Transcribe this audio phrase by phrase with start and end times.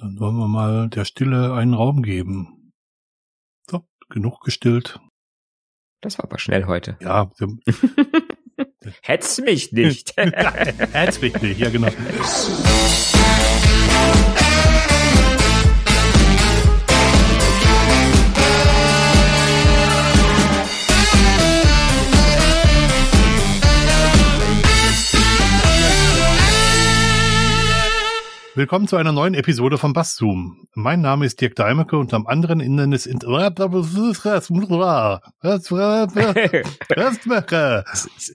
[0.00, 2.72] Dann wollen wir mal der Stille einen Raum geben.
[3.68, 4.98] So, genug gestillt.
[6.00, 6.96] Das war aber schnell heute.
[7.02, 7.30] Ja.
[9.02, 10.14] Hetz mich nicht.
[10.16, 11.88] Hetz mich nicht, ja genau.
[28.60, 30.66] Willkommen zu einer neuen Episode von Basszoom.
[30.74, 33.06] Mein Name ist Dirk Deimecke und am anderen Ende des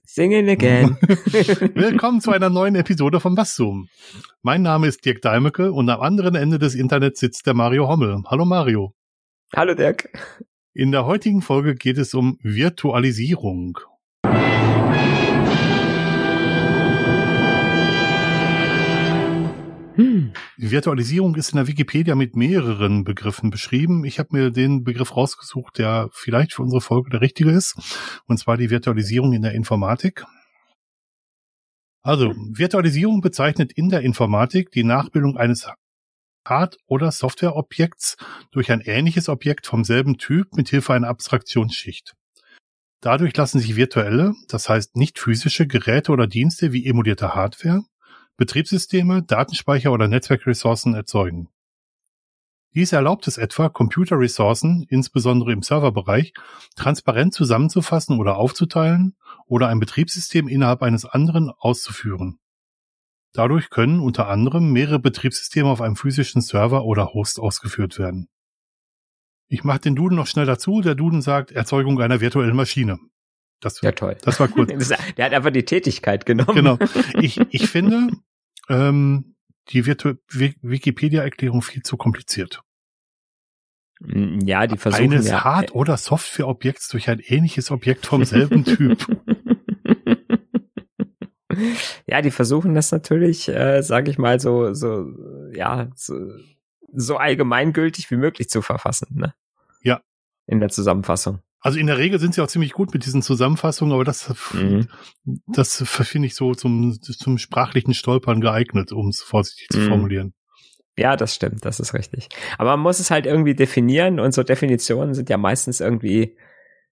[0.03, 0.97] Singing again.
[1.75, 3.87] Willkommen zu einer neuen Episode von Basszoom.
[4.41, 8.23] Mein Name ist Dirk Deimecke und am anderen Ende des Internets sitzt der Mario Hommel.
[8.25, 8.95] Hallo Mario.
[9.55, 10.09] Hallo Dirk.
[10.73, 13.77] In der heutigen Folge geht es um Virtualisierung.
[20.57, 24.05] Virtualisierung ist in der Wikipedia mit mehreren Begriffen beschrieben.
[24.05, 27.75] Ich habe mir den Begriff rausgesucht, der vielleicht für unsere Folge der richtige ist,
[28.27, 30.25] und zwar die Virtualisierung in der Informatik.
[32.01, 35.67] Also, Virtualisierung bezeichnet in der Informatik die Nachbildung eines
[36.47, 38.17] Hard- oder Softwareobjekts
[38.51, 42.13] durch ein ähnliches Objekt vom selben Typ mit Hilfe einer Abstraktionsschicht.
[43.01, 47.83] Dadurch lassen sich virtuelle, das heißt nicht physische Geräte oder Dienste wie emulierte Hardware
[48.37, 51.49] Betriebssysteme, Datenspeicher oder Netzwerkressourcen erzeugen.
[52.73, 56.33] Dies erlaubt es etwa, Computerressourcen, insbesondere im Serverbereich,
[56.75, 62.39] transparent zusammenzufassen oder aufzuteilen oder ein Betriebssystem innerhalb eines anderen auszuführen.
[63.31, 68.27] Dadurch können unter anderem mehrere Betriebssysteme auf einem physischen Server oder Host ausgeführt werden.
[69.47, 70.81] Ich mache den Duden noch schnell dazu.
[70.81, 72.99] Der Duden sagt Erzeugung einer virtuellen Maschine.
[73.61, 74.17] Das, ja, toll.
[74.21, 74.67] Das war cool.
[75.17, 76.55] Der hat einfach die Tätigkeit genommen.
[76.55, 76.77] Genau.
[77.19, 78.09] Ich, ich finde
[78.69, 79.35] ähm,
[79.69, 82.61] die Wikipedia-Erklärung viel zu kompliziert.
[83.99, 88.65] Mm, ja, die versuchen Eines ja, Hard- oder Software-Objekts durch ein ähnliches Objekt vom selben
[88.65, 89.05] Typ.
[92.05, 95.07] ja, die versuchen das natürlich, äh, sage ich mal, so, so,
[95.53, 96.15] ja, so,
[96.93, 99.07] so allgemeingültig wie möglich zu verfassen.
[99.11, 99.33] Ne?
[99.81, 100.01] Ja.
[100.45, 101.39] In der Zusammenfassung.
[101.65, 104.87] Also in der Regel sind sie auch ziemlich gut mit diesen Zusammenfassungen, aber das, mhm.
[105.47, 109.73] das finde ich so zum, zum sprachlichen Stolpern geeignet, um es vorsichtig mhm.
[109.73, 110.33] zu formulieren.
[110.95, 112.29] Ja, das stimmt, das ist richtig.
[112.59, 116.37] Aber man muss es halt irgendwie definieren und so Definitionen sind ja meistens irgendwie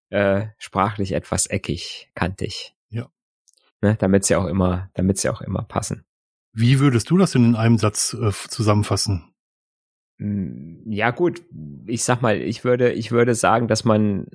[0.10, 2.74] äh, sprachlich etwas eckig, kantig.
[2.90, 3.10] Ja.
[3.82, 6.04] Ne, damit sie auch immer, damit sie auch immer passen.
[6.52, 9.33] Wie würdest du das denn in einem Satz äh, zusammenfassen?
[10.24, 11.44] Hm, ja gut,
[11.86, 14.28] ich sag mal, ich würde, ich würde sagen, dass man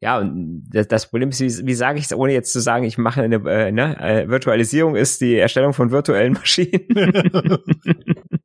[0.00, 2.96] ja, und das, Problem ist, wie, wie sage ich es, ohne jetzt zu sagen, ich
[2.96, 6.86] mache eine äh, ne, äh, Virtualisierung ist die Erstellung von virtuellen Maschinen.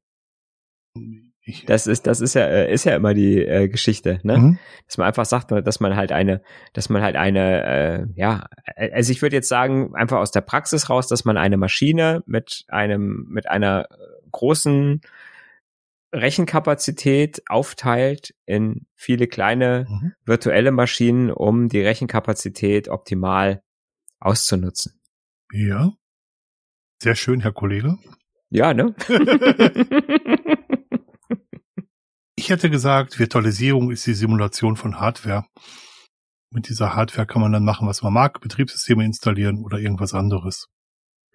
[1.67, 4.37] das ist, das ist ja, äh, ist ja immer die äh, Geschichte, ne?
[4.37, 4.59] Mhm.
[4.87, 6.41] Dass man einfach sagt, dass man halt eine,
[6.73, 8.45] dass man halt eine, äh, ja,
[8.75, 12.23] äh, also ich würde jetzt sagen, einfach aus der Praxis raus, dass man eine Maschine
[12.25, 13.87] mit einem, mit einer
[14.31, 15.01] großen
[16.13, 20.13] Rechenkapazität aufteilt in viele kleine mhm.
[20.25, 23.63] virtuelle Maschinen, um die Rechenkapazität optimal
[24.19, 25.01] auszunutzen.
[25.51, 25.93] Ja.
[27.01, 27.97] Sehr schön, Herr Kollege.
[28.49, 28.93] Ja, ne?
[32.35, 35.45] ich hätte gesagt, Virtualisierung ist die Simulation von Hardware.
[36.51, 40.67] Mit dieser Hardware kann man dann machen, was man mag, Betriebssysteme installieren oder irgendwas anderes.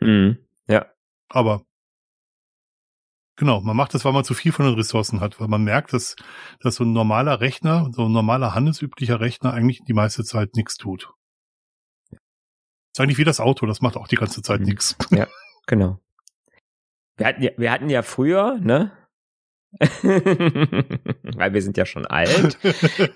[0.00, 0.38] Mhm.
[0.68, 0.86] Ja.
[1.28, 1.64] Aber
[3.36, 5.92] Genau, man macht das, weil man zu viel von den Ressourcen hat, weil man merkt,
[5.92, 6.16] dass,
[6.60, 10.78] dass so ein normaler Rechner, so ein normaler handelsüblicher Rechner eigentlich die meiste Zeit nichts
[10.78, 11.12] tut.
[12.10, 14.66] Ist eigentlich wie das Auto, das macht auch die ganze Zeit mhm.
[14.66, 14.96] nichts.
[15.10, 15.28] Ja,
[15.66, 16.00] genau.
[17.18, 18.92] Wir hatten ja, wir hatten ja früher, ne?
[19.80, 22.56] weil wir sind ja schon alt,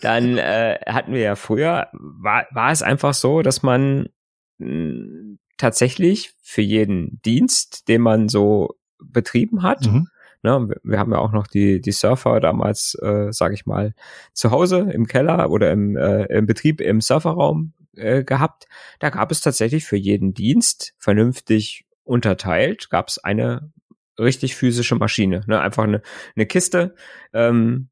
[0.03, 4.11] dann äh, hatten wir ja früher, war, war es einfach so, dass man
[4.59, 9.87] mh, hm, tatsächlich für jeden Dienst, den man so betrieben hat.
[9.87, 10.09] Mhm.
[10.43, 13.93] Ne, wir, haben ja auch noch die, die Surfer damals, äh, sage ich mal,
[14.33, 18.67] zu Hause im Keller oder im, äh, im Betrieb im Surferraum äh, gehabt.
[19.01, 23.71] Da gab es tatsächlich für jeden Dienst vernünftig unterteilt, gab es eine
[24.19, 25.61] richtig physische Maschine, ne?
[25.61, 26.01] einfach eine,
[26.37, 26.95] eine Kiste.
[27.35, 27.91] Ähm,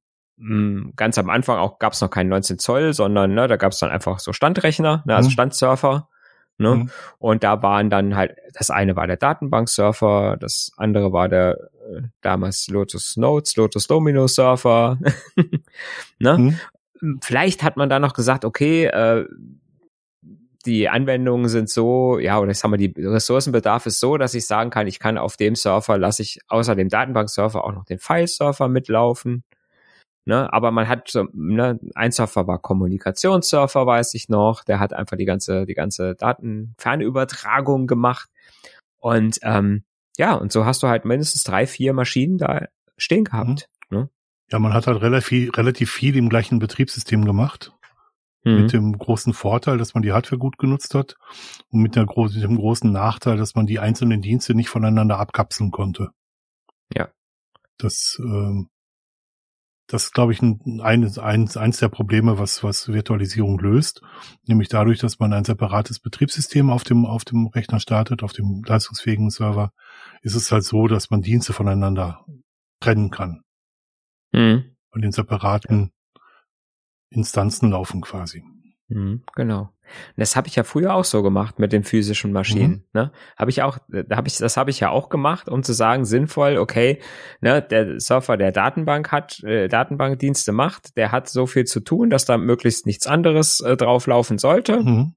[0.96, 3.80] ganz am Anfang auch gab es noch keinen 19 Zoll, sondern ne, da gab es
[3.80, 5.32] dann einfach so Standrechner, ne, also mhm.
[5.32, 6.08] Standsurfer.
[6.58, 6.74] Ne?
[6.74, 6.90] Mhm.
[7.18, 12.02] Und da waren dann halt, das eine war der Datenbanksurfer, das andere war der äh,
[12.20, 14.98] damals Lotus Notes, Lotus Domino Surfer.
[16.18, 16.38] ne?
[16.38, 17.18] Mhm.
[17.22, 19.24] Vielleicht hat man da noch gesagt, okay, äh,
[20.66, 24.46] die Anwendungen sind so, ja, oder ich sag mal, die Ressourcenbedarf ist so, dass ich
[24.46, 27.98] sagen kann, ich kann auf dem Server lasse ich außer dem Datenbankserver auch noch den
[27.98, 29.44] File-Server mitlaufen.
[30.28, 34.92] Ne, aber man hat so, ne, ein Server war Kommunikationssurfer, weiß ich noch, der hat
[34.92, 38.28] einfach die ganze, die ganze Datenfernübertragung gemacht.
[38.98, 39.84] Und ähm,
[40.18, 42.66] ja, und so hast du halt mindestens drei, vier Maschinen da
[42.98, 43.70] stehen gehabt.
[43.88, 43.96] Mhm.
[43.96, 44.10] Ne?
[44.50, 47.72] Ja, man hat halt relativ, relativ viel im gleichen Betriebssystem gemacht.
[48.44, 48.60] Mhm.
[48.60, 51.16] Mit dem großen Vorteil, dass man die Hardware gut genutzt hat
[51.70, 55.70] und mit, der mit dem großen Nachteil, dass man die einzelnen Dienste nicht voneinander abkapseln
[55.70, 56.10] konnte.
[56.94, 57.08] Ja.
[57.78, 58.68] Das, ähm,
[59.88, 64.02] das ist, glaube ich, ein, eines, eins, eins der Probleme, was, was Virtualisierung löst.
[64.46, 68.62] Nämlich dadurch, dass man ein separates Betriebssystem auf dem, auf dem Rechner startet, auf dem
[68.64, 69.72] leistungsfähigen Server,
[70.20, 72.24] ist es halt so, dass man Dienste voneinander
[72.80, 73.42] trennen kann.
[74.32, 74.76] Mhm.
[74.90, 75.90] Und in separaten
[77.08, 78.44] Instanzen laufen quasi.
[78.88, 79.60] Mhm, genau.
[79.60, 82.70] Und das habe ich ja früher auch so gemacht mit den physischen Maschinen.
[82.70, 82.84] Mhm.
[82.92, 83.12] Ne?
[83.36, 86.04] Habe ich auch, da habe ich, das habe ich ja auch gemacht, um zu sagen,
[86.04, 87.00] sinnvoll, okay,
[87.40, 92.10] ne, der Surfer, der Datenbank hat, äh, Datenbankdienste macht, der hat so viel zu tun,
[92.10, 94.80] dass da möglichst nichts anderes äh, drauflaufen sollte.
[94.82, 95.14] Mhm.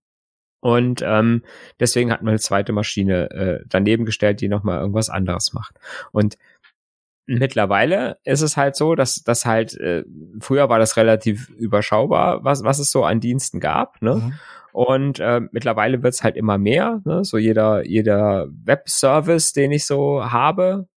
[0.62, 1.42] Und ähm,
[1.80, 5.76] deswegen hat man eine zweite Maschine äh, daneben gestellt, die nochmal irgendwas anderes macht.
[6.12, 6.38] Und
[7.26, 10.04] mittlerweile ist es halt so, dass das halt, äh,
[10.40, 14.16] früher war das relativ überschaubar, was, was es so an Diensten gab, ne?
[14.16, 14.34] Mhm.
[14.74, 17.02] Und äh, mittlerweile wird es halt immer mehr.
[17.04, 17.26] Ne?
[17.26, 20.88] So jeder, jeder Webservice, den ich so habe,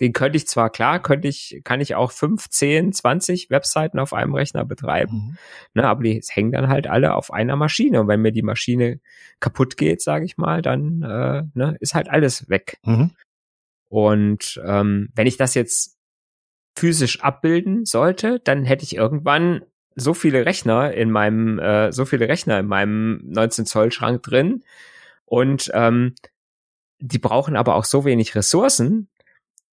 [0.00, 4.12] den könnte ich zwar klar, könnte ich, kann ich auch 5, 10, 20 Webseiten auf
[4.12, 5.36] einem Rechner betreiben, mhm.
[5.74, 8.00] ne, aber die hängen dann halt alle auf einer Maschine.
[8.00, 9.00] Und wenn mir die Maschine
[9.40, 12.78] kaputt geht, sage ich mal, dann äh, ne, ist halt alles weg.
[12.84, 13.12] Mhm.
[13.88, 15.96] Und ähm, wenn ich das jetzt
[16.76, 19.62] physisch abbilden sollte, dann hätte ich irgendwann
[19.94, 24.62] so viele Rechner in meinem, äh, so viele Rechner in meinem 19 Zoll Schrank drin
[25.24, 26.14] und ähm,
[26.98, 29.08] die brauchen aber auch so wenig Ressourcen,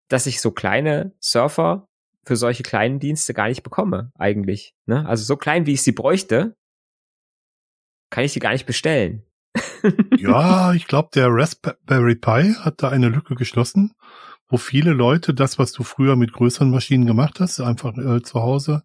[0.07, 1.87] dass ich so kleine Surfer
[2.25, 4.73] für solche kleinen Dienste gar nicht bekomme, eigentlich.
[4.85, 5.05] Ne?
[5.05, 6.55] Also so klein, wie ich sie bräuchte,
[8.09, 9.25] kann ich die gar nicht bestellen.
[10.17, 13.93] Ja, ich glaube, der Raspberry Pi hat da eine Lücke geschlossen,
[14.47, 18.41] wo viele Leute das, was du früher mit größeren Maschinen gemacht hast, einfach äh, zu
[18.41, 18.83] Hause,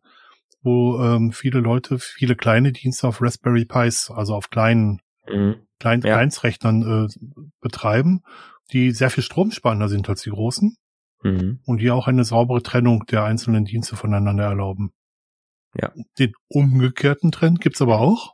[0.63, 5.57] wo ähm, viele Leute viele kleine Dienste auf Raspberry Pis, also auf kleinen mhm.
[5.79, 6.15] kleinen ja.
[6.15, 8.23] Kleinstrechnern äh, betreiben,
[8.73, 10.77] die sehr viel stromspannender sind als die großen
[11.23, 11.61] mhm.
[11.65, 14.93] und die auch eine saubere Trennung der einzelnen Dienste voneinander erlauben.
[15.75, 15.93] Ja.
[16.19, 18.33] Den umgekehrten Trend gibt's aber auch.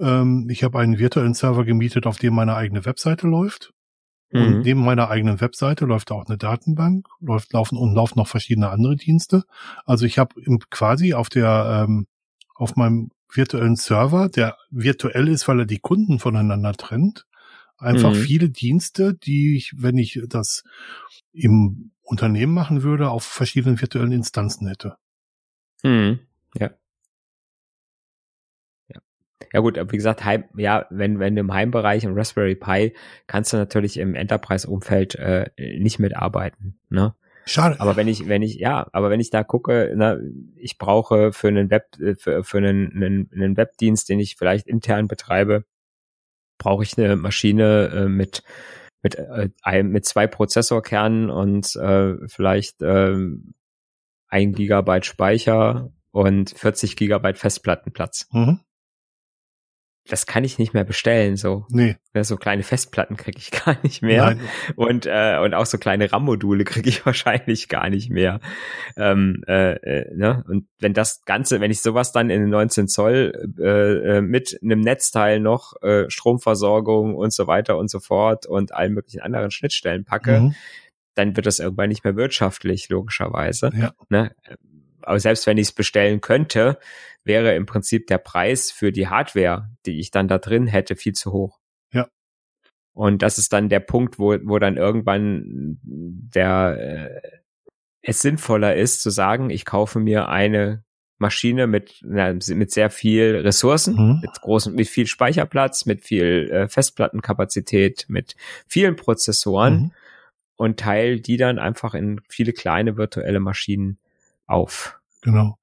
[0.00, 3.72] Ähm, ich habe einen virtuellen Server gemietet, auf dem meine eigene Webseite läuft.
[4.30, 4.40] Mhm.
[4.40, 8.70] Und neben meiner eigenen Webseite läuft auch eine Datenbank, läuft laufen und laufen noch verschiedene
[8.70, 9.44] andere Dienste.
[9.86, 10.34] Also ich habe
[10.70, 12.06] quasi auf der ähm,
[12.54, 17.26] auf meinem virtuellen Server, der virtuell ist, weil er die Kunden voneinander trennt,
[17.76, 18.16] einfach mhm.
[18.16, 20.64] viele Dienste, die ich, wenn ich das
[21.32, 24.96] im Unternehmen machen würde, auf verschiedenen virtuellen Instanzen hätte.
[25.82, 26.20] Mhm.
[26.54, 26.70] Ja.
[29.52, 32.94] Ja gut, wie gesagt, Heim, ja, wenn, wenn du im Heimbereich und Raspberry Pi
[33.26, 36.78] kannst du natürlich im Enterprise-Umfeld äh, nicht mitarbeiten.
[36.90, 37.14] Ne?
[37.46, 37.80] Schade.
[37.80, 40.18] Aber wenn ich, wenn ich, ja, aber wenn ich da gucke, na,
[40.56, 44.66] ich brauche für einen Web, äh, für, für einen, einen, einen Webdienst, den ich vielleicht
[44.66, 45.64] intern betreibe,
[46.58, 48.42] brauche ich eine Maschine äh, mit
[49.00, 53.16] mit äh, mit zwei Prozessorkernen und äh, vielleicht äh,
[54.26, 58.28] ein Gigabyte Speicher und 40 Gigabyte Festplattenplatz.
[58.32, 58.60] Mhm
[60.08, 61.66] das kann ich nicht mehr bestellen, so.
[61.70, 61.96] Nee.
[62.20, 64.24] So kleine Festplatten kriege ich gar nicht mehr.
[64.24, 64.40] Nein.
[64.74, 68.40] Und, äh, und auch so kleine RAM-Module kriege ich wahrscheinlich gar nicht mehr.
[68.96, 70.44] Ähm, äh, äh, ne?
[70.48, 74.58] Und wenn das Ganze, wenn ich sowas dann in den 19 Zoll äh, äh, mit
[74.62, 79.50] einem Netzteil noch, äh, Stromversorgung und so weiter und so fort und allen möglichen anderen
[79.50, 80.54] Schnittstellen packe, mhm.
[81.14, 83.70] dann wird das irgendwann nicht mehr wirtschaftlich, logischerweise.
[83.76, 83.92] Ja.
[84.08, 84.32] Ne?
[85.02, 86.78] Aber selbst wenn ich es bestellen könnte,
[87.24, 91.12] wäre im Prinzip der Preis für die Hardware, die ich dann da drin hätte, viel
[91.12, 91.58] zu hoch.
[91.92, 92.08] Ja.
[92.92, 97.38] Und das ist dann der Punkt, wo, wo dann irgendwann der äh,
[98.02, 100.84] es sinnvoller ist zu sagen, ich kaufe mir eine
[101.18, 104.20] Maschine mit na, mit sehr viel Ressourcen, mhm.
[104.22, 108.36] mit großen, mit viel Speicherplatz, mit viel äh, Festplattenkapazität, mit
[108.66, 109.90] vielen Prozessoren mhm.
[110.56, 113.98] und teile die dann einfach in viele kleine virtuelle Maschinen
[114.48, 114.98] auf.
[115.22, 115.58] Genau.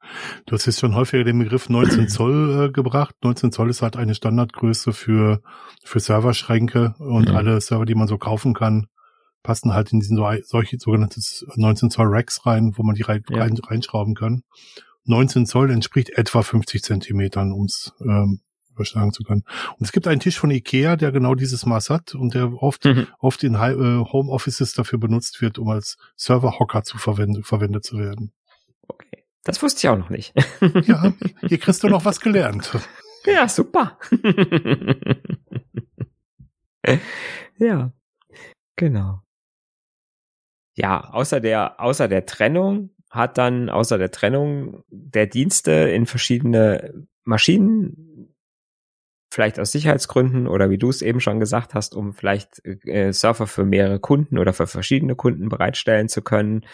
[0.45, 3.15] Du hast jetzt schon häufiger den Begriff 19 Zoll äh, gebracht.
[3.23, 5.41] 19 Zoll ist halt eine Standardgröße für,
[5.83, 7.35] für Serverschränke und mhm.
[7.35, 8.87] alle Server, die man so kaufen kann,
[9.43, 13.23] passen halt in diesen so, solche sogenanntes 19 Zoll Racks rein, wo man die rein,
[13.29, 13.39] ja.
[13.39, 14.43] rein, reinschrauben kann.
[15.05, 19.43] 19 Zoll entspricht etwa 50 Zentimetern, ums ähm, überschlagen zu können.
[19.77, 22.85] Und es gibt einen Tisch von Ikea, der genau dieses Maß hat und der oft,
[22.85, 23.07] mhm.
[23.19, 27.97] oft in äh, Home Offices dafür benutzt wird, um als Serverhocker zu verwendet, verwendet zu
[27.97, 28.33] werden.
[29.45, 30.33] Das wusste ich auch noch nicht.
[30.85, 31.13] ja,
[31.47, 32.77] hier kriegst du noch was gelernt.
[33.25, 33.97] Ja, super.
[37.57, 37.91] ja,
[38.75, 39.21] genau.
[40.75, 47.07] Ja, außer der, außer der Trennung hat dann, außer der Trennung der Dienste in verschiedene
[47.23, 48.35] Maschinen,
[49.31, 53.47] vielleicht aus Sicherheitsgründen oder wie du es eben schon gesagt hast, um vielleicht äh, Surfer
[53.47, 56.65] für mehrere Kunden oder für verschiedene Kunden bereitstellen zu können,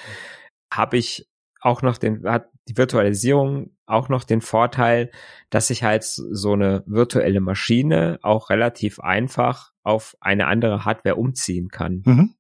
[0.72, 1.28] habe ich
[1.60, 5.12] auch noch den, hat die Virtualisierung auch noch den Vorteil,
[5.50, 11.70] dass ich halt so eine virtuelle Maschine auch relativ einfach auf eine andere Hardware umziehen
[11.70, 12.03] kann.
[12.06, 12.36] Mhm.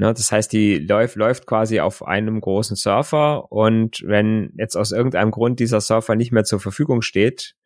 [0.00, 4.92] Ne, das heißt, die läuft, läuft quasi auf einem großen Surfer und wenn jetzt aus
[4.92, 7.56] irgendeinem Grund dieser Surfer nicht mehr zur Verfügung steht,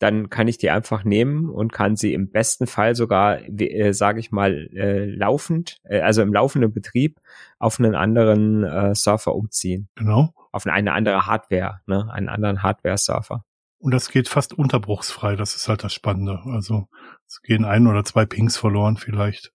[0.00, 4.18] dann kann ich die einfach nehmen und kann sie im besten Fall sogar, äh, sage
[4.18, 7.20] ich mal, äh, laufend, äh, also im laufenden Betrieb
[7.58, 9.88] auf einen anderen äh, Surfer umziehen.
[9.94, 10.34] Genau.
[10.52, 13.44] Auf eine andere Hardware, ne, einen anderen Hardware-Surfer.
[13.78, 16.40] Und das geht fast unterbruchsfrei, das ist halt das Spannende.
[16.44, 16.88] Also
[17.26, 19.52] es gehen ein oder zwei Pings verloren vielleicht.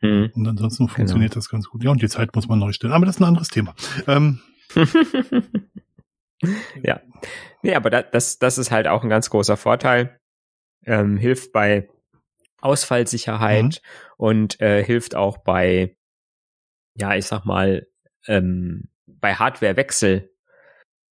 [0.00, 0.30] Hm.
[0.34, 0.96] Und ansonsten genau.
[0.96, 1.40] funktioniert genau.
[1.40, 1.84] das ganz gut.
[1.84, 2.92] Ja, und die Zeit muss man neu stellen.
[2.92, 3.74] Aber das ist ein anderes Thema.
[4.06, 4.40] Ähm.
[6.82, 7.00] ja.
[7.62, 10.18] Nee, aber da, das, das ist halt auch ein ganz großer Vorteil.
[10.86, 11.88] Ähm, hilft bei
[12.62, 14.14] Ausfallsicherheit mhm.
[14.16, 15.96] und äh, hilft auch bei,
[16.94, 17.86] ja, ich sag mal,
[18.26, 18.89] ähm,
[19.20, 20.30] bei Hardwarewechsel.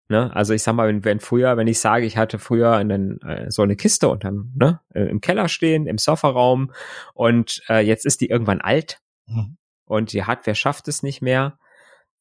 [0.10, 0.36] Ne?
[0.36, 3.52] Also ich sag mal, wenn, wenn früher, wenn ich sage, ich hatte früher einen, äh,
[3.52, 6.72] so eine Kiste unterm, ne, äh, im Keller stehen, im Sofa-Raum
[7.14, 9.58] und äh, jetzt ist die irgendwann alt mhm.
[9.86, 11.60] und die Hardware schafft es nicht mehr,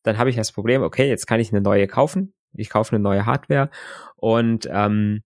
[0.02, 3.02] dann habe ich das Problem, okay, jetzt kann ich eine neue kaufen, ich kaufe eine
[3.02, 3.70] neue Hardware
[4.16, 5.22] und ähm,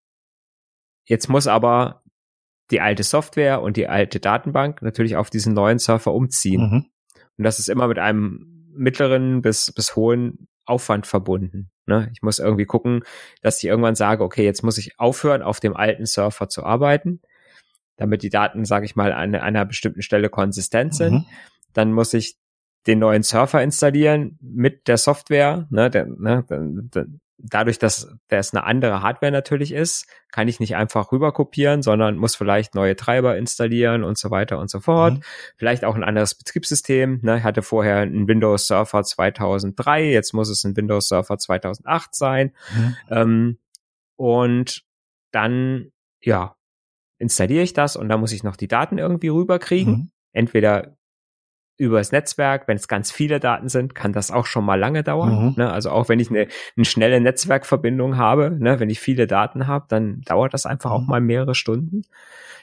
[1.04, 2.04] jetzt muss aber
[2.70, 6.62] die alte Software und die alte Datenbank natürlich auf diesen neuen Surfer umziehen.
[6.62, 6.86] Mhm.
[7.38, 11.70] Und das ist immer mit einem mittleren bis, bis hohen Aufwand verbunden.
[11.86, 12.08] Ne?
[12.12, 13.04] Ich muss irgendwie gucken,
[13.42, 17.20] dass ich irgendwann sage, okay, jetzt muss ich aufhören, auf dem alten Surfer zu arbeiten,
[17.96, 21.12] damit die Daten, sage ich mal, an einer bestimmten Stelle konsistent sind.
[21.12, 21.26] Mhm.
[21.74, 22.36] Dann muss ich
[22.86, 25.66] den neuen Surfer installieren mit der Software.
[25.70, 26.44] Ne, der, ne,
[27.42, 32.16] dadurch, dass das eine andere Hardware natürlich ist, kann ich nicht einfach rüber kopieren, sondern
[32.16, 35.14] muss vielleicht neue Treiber installieren und so weiter und so fort.
[35.14, 35.22] Mhm.
[35.56, 37.20] Vielleicht auch ein anderes Betriebssystem.
[37.22, 37.38] Ne?
[37.38, 42.52] Ich hatte vorher einen Windows Server 2003, jetzt muss es ein Windows Server 2008 sein.
[42.74, 42.96] Mhm.
[43.10, 43.58] Ähm,
[44.16, 44.84] und
[45.32, 46.56] dann, ja,
[47.18, 49.92] installiere ich das und dann muss ich noch die Daten irgendwie rüberkriegen.
[49.92, 50.10] Mhm.
[50.32, 50.96] Entweder
[51.78, 55.46] übers Netzwerk, wenn es ganz viele Daten sind, kann das auch schon mal lange dauern.
[55.46, 55.54] Mhm.
[55.56, 55.72] Ne?
[55.72, 58.78] Also auch wenn ich eine, eine schnelle Netzwerkverbindung habe, ne?
[58.78, 60.96] wenn ich viele Daten habe, dann dauert das einfach mhm.
[60.96, 62.02] auch mal mehrere Stunden.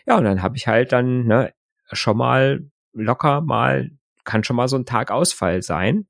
[0.08, 1.54] Ja, und dann habe ich halt dann ne,
[1.92, 3.92] schon mal locker mal,
[4.24, 6.06] kann schon mal so ein Tagausfall sein.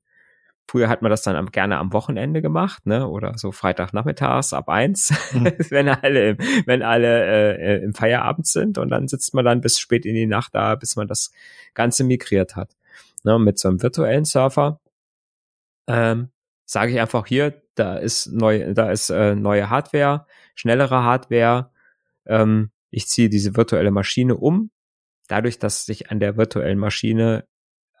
[0.68, 3.08] Früher hat man das dann am, gerne am Wochenende gemacht, ne?
[3.08, 5.46] Oder so Freitagnachmittags ab eins, mhm.
[5.70, 9.80] wenn alle, wenn alle äh, äh, im Feierabend sind und dann sitzt man dann bis
[9.80, 11.32] spät in die Nacht da, bis man das
[11.74, 12.76] Ganze migriert hat
[13.22, 14.80] ne, mit so einem virtuellen Surfer,
[15.86, 16.30] ähm,
[16.64, 21.72] sage ich einfach hier, da ist neu, da ist äh, neue Hardware, schnellere Hardware.
[22.26, 24.70] Ähm, ich ziehe diese virtuelle Maschine um.
[25.26, 27.46] Dadurch, dass sich an der virtuellen Maschine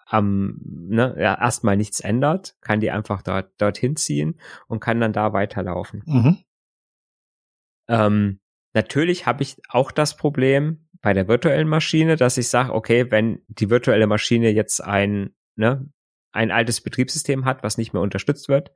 [0.06, 5.12] am ne, ja, erstmal nichts ändert, kann die einfach dort dorthin ziehen und kann dann
[5.12, 6.02] da weiterlaufen.
[6.06, 6.38] Mhm.
[7.88, 8.40] Ähm,
[8.72, 13.42] natürlich habe ich auch das Problem, bei der virtuellen Maschine, dass ich sage, okay, wenn
[13.48, 15.88] die virtuelle Maschine jetzt ein, ne,
[16.32, 18.70] ein altes Betriebssystem hat, was nicht mehr unterstützt wird,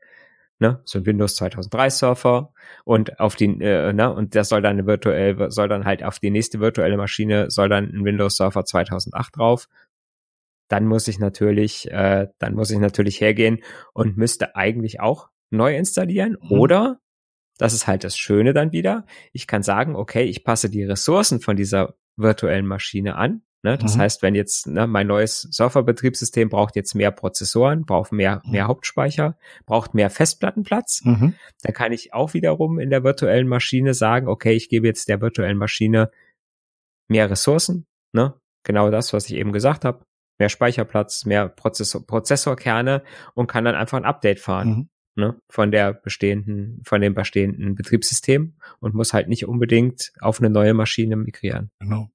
[0.58, 2.52] ne, so ein Windows 2003 Surfer
[2.84, 6.30] und auf die, äh, ne, und das soll dann virtuell, soll dann halt auf die
[6.30, 9.68] nächste virtuelle Maschine soll dann ein Windows Surfer 2008 drauf.
[10.68, 13.62] Dann muss ich natürlich, äh, dann muss ich natürlich hergehen
[13.92, 16.58] und müsste eigentlich auch neu installieren mhm.
[16.58, 17.00] oder
[17.58, 19.06] das ist halt das Schöne dann wieder.
[19.32, 23.42] Ich kann sagen, okay, ich passe die Ressourcen von dieser virtuellen Maschine an.
[23.62, 23.78] Ne?
[23.78, 24.00] Das mhm.
[24.02, 28.52] heißt, wenn jetzt ne, mein neues Surferbetriebssystem braucht jetzt mehr Prozessoren, braucht mehr, mhm.
[28.52, 31.34] mehr Hauptspeicher, braucht mehr Festplattenplatz, mhm.
[31.62, 35.22] dann kann ich auch wiederum in der virtuellen Maschine sagen, okay, ich gebe jetzt der
[35.22, 36.10] virtuellen Maschine
[37.08, 38.34] mehr Ressourcen, ne?
[38.64, 40.04] genau das, was ich eben gesagt habe,
[40.38, 43.02] mehr Speicherplatz, mehr Prozessor, Prozessorkerne
[43.34, 44.90] und kann dann einfach ein Update fahren.
[45.16, 50.50] Ne, von der bestehenden, von dem bestehenden Betriebssystem und muss halt nicht unbedingt auf eine
[50.50, 51.70] neue Maschine migrieren.
[51.78, 52.10] Genau.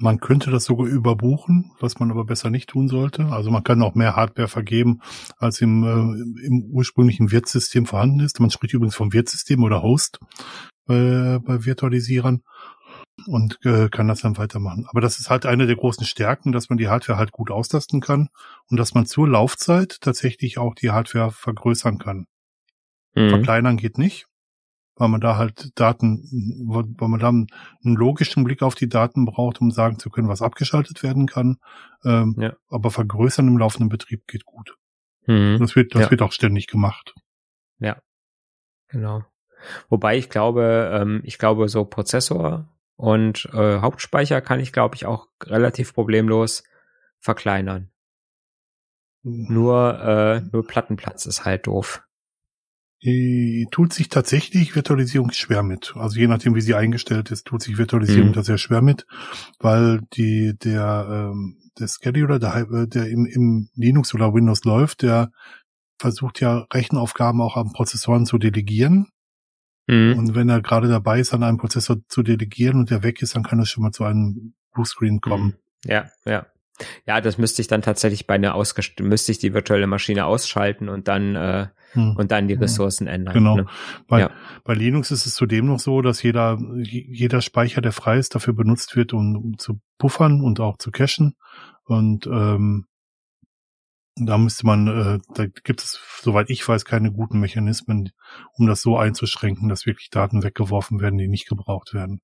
[0.00, 3.26] Man könnte das sogar überbuchen, was man aber besser nicht tun sollte.
[3.26, 5.00] Also man kann auch mehr Hardware vergeben,
[5.38, 8.38] als im, äh, im ursprünglichen Wirtssystem vorhanden ist.
[8.38, 10.20] Man spricht übrigens vom Wirtssystem oder Host.
[10.86, 12.42] bei, bei Virtualisierern
[13.28, 14.86] und äh, kann das dann weitermachen.
[14.88, 18.00] Aber das ist halt eine der großen Stärken, dass man die Hardware halt gut austasten
[18.00, 18.28] kann
[18.68, 22.26] und dass man zur Laufzeit tatsächlich auch die Hardware vergrößern kann.
[23.14, 23.30] Mhm.
[23.30, 24.26] Verkleinern geht nicht,
[24.96, 26.24] weil man da halt Daten,
[26.66, 27.46] weil man da einen
[27.82, 31.58] logischen Blick auf die Daten braucht, um sagen zu können, was abgeschaltet werden kann.
[32.04, 32.54] Ähm, ja.
[32.68, 34.76] Aber vergrößern im laufenden Betrieb geht gut.
[35.26, 35.58] Mhm.
[35.60, 36.10] Das wird, das ja.
[36.10, 37.14] wird auch ständig gemacht.
[37.78, 37.98] Ja,
[38.88, 39.24] genau.
[39.88, 42.68] Wobei ich glaube, ähm, ich glaube, so Prozessor
[42.98, 46.64] und äh, Hauptspeicher kann ich, glaube ich, auch relativ problemlos
[47.20, 47.90] verkleinern.
[49.22, 52.02] Nur, äh, nur Plattenplatz ist halt doof.
[53.04, 55.94] Die tut sich tatsächlich Virtualisierung schwer mit.
[55.94, 58.32] Also je nachdem, wie sie eingestellt ist, tut sich Virtualisierung mhm.
[58.32, 59.06] da sehr schwer mit,
[59.60, 65.02] weil die der ähm, der Scheduler, der, äh, der im, im Linux oder Windows läuft,
[65.02, 65.30] der
[66.00, 69.06] versucht ja Rechenaufgaben auch an Prozessoren zu delegieren.
[69.88, 70.18] Mhm.
[70.18, 73.34] Und wenn er gerade dabei ist, an einem Prozessor zu delegieren und der weg ist,
[73.34, 75.56] dann kann es schon mal zu einem Bluescreen kommen.
[75.84, 75.90] Mhm.
[75.90, 76.46] Ja, ja.
[77.06, 80.88] Ja, das müsste ich dann tatsächlich bei einer ausgest müsste ich die virtuelle Maschine ausschalten
[80.88, 82.14] und dann äh, hm.
[82.16, 83.34] und dann die Ressourcen ändern.
[83.34, 83.56] Genau.
[83.56, 83.66] Ne?
[84.06, 84.30] Bei, ja.
[84.62, 88.54] bei Linux ist es zudem noch so, dass jeder jeder Speicher, der frei ist, dafür
[88.54, 91.34] benutzt wird, um, um zu buffern und auch zu cachen.
[91.84, 92.86] Und ähm,
[94.20, 98.10] da müsste man, äh, da gibt es, soweit ich weiß, keine guten Mechanismen,
[98.54, 102.20] um das so einzuschränken, dass wirklich Daten weggeworfen werden, die nicht gebraucht werden.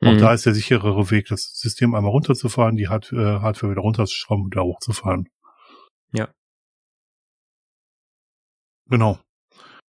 [0.00, 0.08] Mhm.
[0.08, 3.82] Auch da ist der sicherere Weg, das System einmal runterzufahren, die Hard äh, Hardware wieder
[3.82, 5.28] runterzuschrauben und wieder hochzufahren.
[6.12, 6.28] Ja.
[8.88, 9.18] Genau.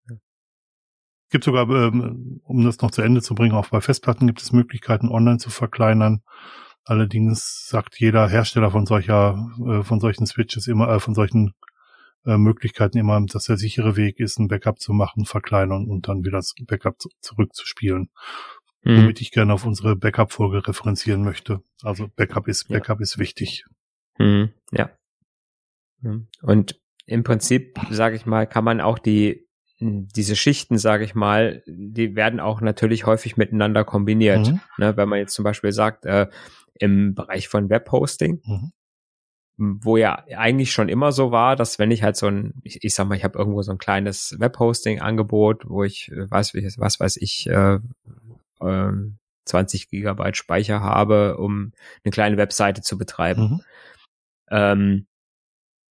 [0.09, 4.41] Es gibt sogar, ähm, um das noch zu Ende zu bringen, auch bei Festplatten gibt
[4.41, 6.21] es Möglichkeiten, online zu verkleinern.
[6.87, 11.53] Allerdings sagt jeder Hersteller von solcher, äh, von solchen Switches immer, äh, von solchen
[12.25, 16.23] äh, Möglichkeiten immer, dass der sichere Weg ist, ein Backup zu machen, verkleinern und dann
[16.23, 18.09] wieder das Backup zu, zurückzuspielen.
[18.83, 18.97] Mhm.
[18.97, 21.61] Womit ich gerne auf unsere Backup-Folge referenzieren möchte.
[21.83, 23.03] Also Backup ist, Backup ja.
[23.03, 23.65] ist wichtig.
[24.17, 24.53] Mhm.
[24.71, 24.89] Ja.
[26.41, 29.47] Und im Prinzip, sage ich mal, kann man auch die
[29.79, 34.47] diese Schichten, sage ich mal, die werden auch natürlich häufig miteinander kombiniert.
[34.47, 34.59] Mhm.
[34.77, 36.27] Ne, wenn man jetzt zum Beispiel sagt, äh,
[36.79, 38.71] im Bereich von Webhosting, mhm.
[39.81, 42.93] wo ja eigentlich schon immer so war, dass wenn ich halt so ein, ich, ich
[42.93, 47.17] sag mal, ich habe irgendwo so ein kleines Webhosting-Angebot, wo ich äh, weiß, was weiß
[47.17, 47.79] ich, äh,
[48.59, 48.91] äh,
[49.45, 51.71] 20 Gigabyte Speicher habe, um
[52.03, 53.41] eine kleine Webseite zu betreiben.
[53.41, 53.61] Mhm.
[54.49, 55.07] Ähm,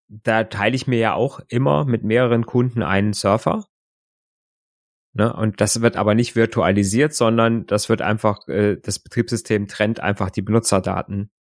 [0.09, 3.67] da teile ich mir ja auch immer mit mehreren Kunden einen Surfer.
[5.17, 5.33] Ne?
[5.33, 10.29] Und das wird aber nicht virtualisiert, sondern das wird einfach, äh, das Betriebssystem trennt einfach
[10.29, 11.31] die Benutzerdaten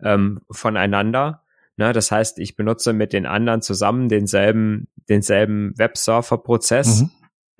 [0.00, 1.42] ähm, voneinander.
[1.76, 1.92] Ne?
[1.92, 7.02] Das heißt, ich benutze mit den anderen zusammen denselben, denselben Websurfer-Prozess.
[7.02, 7.10] Mhm.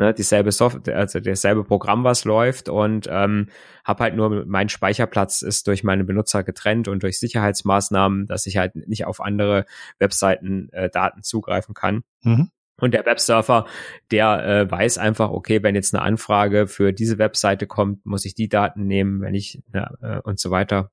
[0.00, 3.48] Ne, dieselbe Software, also dasselbe Programm, was läuft und ähm,
[3.84, 8.58] habe halt nur mein Speicherplatz ist durch meine Benutzer getrennt und durch Sicherheitsmaßnahmen, dass ich
[8.58, 9.66] halt nicht auf andere
[9.98, 12.04] Webseiten äh, Daten zugreifen kann.
[12.22, 12.52] Mhm.
[12.80, 13.66] Und der Websurfer,
[14.10, 18.34] der äh, weiß einfach, okay, wenn jetzt eine Anfrage für diese Webseite kommt, muss ich
[18.34, 20.90] die Daten nehmen, wenn ich äh, und so weiter.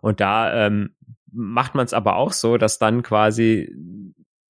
[0.00, 0.94] Und da ähm,
[1.30, 3.74] macht man es aber auch so, dass dann quasi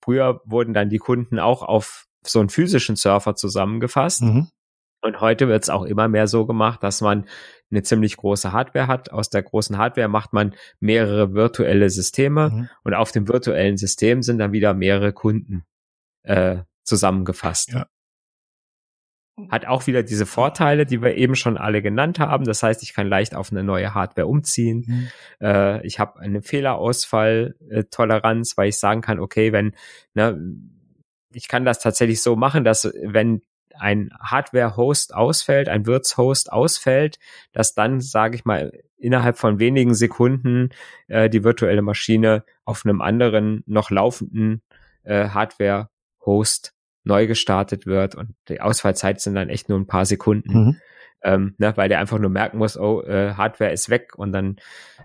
[0.02, 4.22] früher wurden dann die Kunden auch auf so einen physischen Surfer zusammengefasst.
[4.22, 4.48] Mhm.
[5.00, 7.26] Und heute wird es auch immer mehr so gemacht, dass man
[7.70, 9.12] eine ziemlich große Hardware hat.
[9.12, 12.68] Aus der großen Hardware macht man mehrere virtuelle Systeme mhm.
[12.84, 15.64] und auf dem virtuellen System sind dann wieder mehrere Kunden
[16.28, 17.72] äh, zusammengefasst.
[17.72, 17.88] Ja.
[19.50, 22.44] Hat auch wieder diese Vorteile, die wir eben schon alle genannt haben.
[22.44, 24.84] Das heißt, ich kann leicht auf eine neue Hardware umziehen.
[24.86, 25.08] Mhm.
[25.40, 29.76] Äh, ich habe eine Fehlerausfall-Toleranz, weil ich sagen kann, okay, wenn,
[30.14, 30.36] ne,
[31.32, 33.42] ich kann das tatsächlich so machen, dass wenn
[33.78, 37.20] ein Hardware-Host ausfällt, ein Wirts-Host ausfällt,
[37.52, 40.70] dass dann, sage ich mal, innerhalb von wenigen Sekunden
[41.06, 44.62] äh, die virtuelle Maschine auf einem anderen, noch laufenden
[45.04, 45.90] äh, Hardware
[46.28, 50.52] Host neu gestartet wird und die Ausfallzeit sind dann echt nur ein paar Sekunden.
[50.52, 50.76] Mhm.
[51.20, 54.56] Ähm, ne, weil der einfach nur merken muss, oh, äh, Hardware ist weg und dann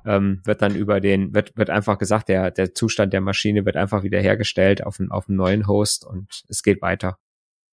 [0.05, 3.77] ähm, wird dann über den, wird, wird einfach gesagt, der, der Zustand der Maschine wird
[3.77, 7.17] einfach wieder hergestellt auf, einen, auf einen neuen Host und es geht weiter.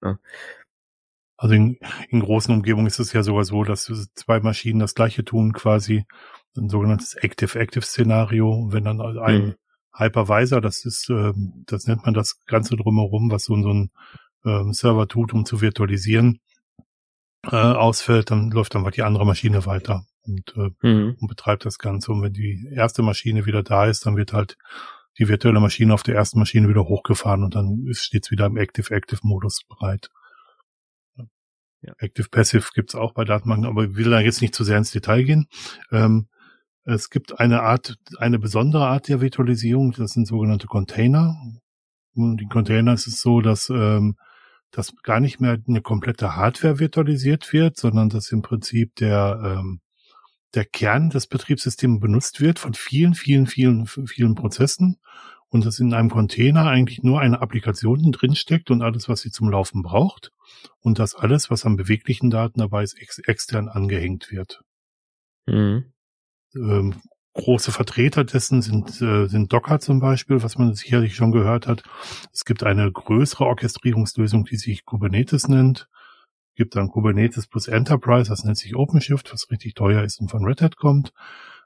[0.03, 0.19] Ja.
[1.37, 5.25] Also in, in großen Umgebungen ist es ja sogar so, dass zwei Maschinen das gleiche
[5.25, 6.07] tun, quasi
[6.57, 8.69] ein sogenanntes Active-Active-Szenario.
[8.73, 9.55] Wenn dann ein, mhm.
[9.93, 11.33] Hypervisor, das ist, äh,
[11.67, 13.91] das nennt man das Ganze drumherum, was so, so ein
[14.45, 16.41] äh, Server tut, um zu virtualisieren,
[17.45, 21.17] äh, ausfällt, dann läuft dann die andere Maschine weiter und, äh, mhm.
[21.21, 22.13] und betreibt das Ganze.
[22.13, 24.57] Und wenn die erste Maschine wieder da ist, dann wird halt
[25.19, 28.57] die virtuelle Maschine auf der ersten Maschine wieder hochgefahren und dann steht es wieder im
[28.57, 30.11] Active-Active-Modus bereit.
[31.83, 31.95] Ja.
[31.99, 34.91] Active Passive gibt's auch bei Datenbanken, aber ich will da jetzt nicht zu sehr ins
[34.91, 35.49] Detail gehen.
[35.91, 36.29] Ähm,
[36.85, 41.37] es gibt eine Art, eine besondere Art der Virtualisierung, das sind sogenannte Container.
[42.15, 44.17] Und die Container ist es so, dass, ähm,
[44.71, 49.81] dass gar nicht mehr eine komplette Hardware virtualisiert wird, sondern dass im Prinzip der, ähm,
[50.55, 54.99] der Kern des Betriebssystems benutzt wird von vielen, vielen, vielen, vielen Prozessen
[55.49, 59.51] und dass in einem Container eigentlich nur eine Applikation drinsteckt und alles, was sie zum
[59.51, 60.33] Laufen braucht
[60.81, 64.63] und dass alles, was an beweglichen Daten dabei ist, ex extern angehängt wird.
[65.47, 65.93] Mhm.
[66.55, 66.95] Ähm,
[67.35, 71.83] große Vertreter dessen sind, äh, sind Docker zum Beispiel, was man sicherlich schon gehört hat.
[72.33, 75.89] Es gibt eine größere Orchestrierungslösung, die sich Kubernetes nennt.
[76.51, 80.31] Es gibt dann Kubernetes plus Enterprise, das nennt sich OpenShift, was richtig teuer ist und
[80.31, 81.13] von Red Hat kommt.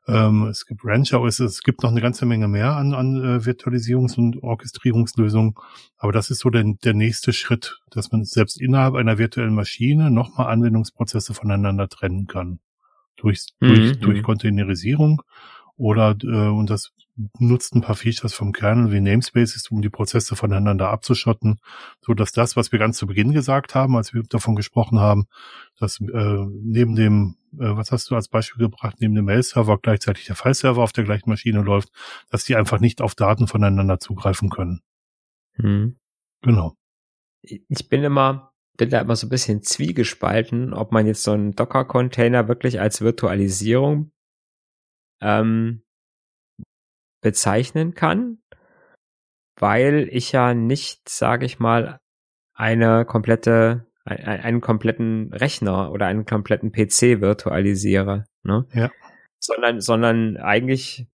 [0.06, 3.38] Ähm, es gibt Rancher, es, es gibt noch eine ganze Menge mehr an, an äh,
[3.38, 5.54] Virtualisierungs- und Orchestrierungslösungen.
[5.96, 10.10] Aber das ist so der, der nächste Schritt, dass man selbst innerhalb einer virtuellen Maschine
[10.10, 12.60] nochmal Anwendungsprozesse voneinander trennen kann
[13.16, 13.68] durch, mhm.
[13.68, 14.22] durch, durch mhm.
[14.22, 15.22] Containerisierung
[15.76, 16.92] oder äh, und das
[17.38, 21.60] nutzt ein paar Features vom Kernel wie Namespaces, um die Prozesse voneinander abzuschotten,
[22.00, 25.26] so dass das, was wir ganz zu Beginn gesagt haben, als wir davon gesprochen haben,
[25.78, 30.26] dass äh, neben dem, äh, was hast du als Beispiel gebracht, neben dem Mail-Server gleichzeitig
[30.26, 31.90] der File-Server auf der gleichen Maschine läuft,
[32.30, 34.80] dass die einfach nicht auf Daten voneinander zugreifen können.
[35.56, 35.96] Mhm.
[36.42, 36.76] Genau.
[37.42, 41.52] Ich bin immer bin da immer so ein bisschen zwiegespalten, ob man jetzt so einen
[41.52, 44.10] Docker-Container wirklich als Virtualisierung
[45.20, 45.82] ähm,
[47.20, 48.38] bezeichnen kann,
[49.58, 52.00] weil ich ja nicht, sage ich mal,
[52.52, 58.66] eine komplette, einen kompletten Rechner oder einen kompletten PC virtualisiere, ne?
[58.72, 58.90] Ja.
[59.38, 61.06] Sondern, sondern eigentlich,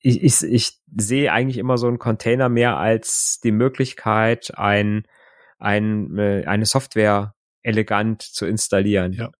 [0.00, 5.04] ich, ich, ich sehe eigentlich immer so einen Container mehr als die Möglichkeit, ein
[5.58, 9.12] ein, äh, eine Software elegant zu installieren.
[9.12, 9.30] Ja.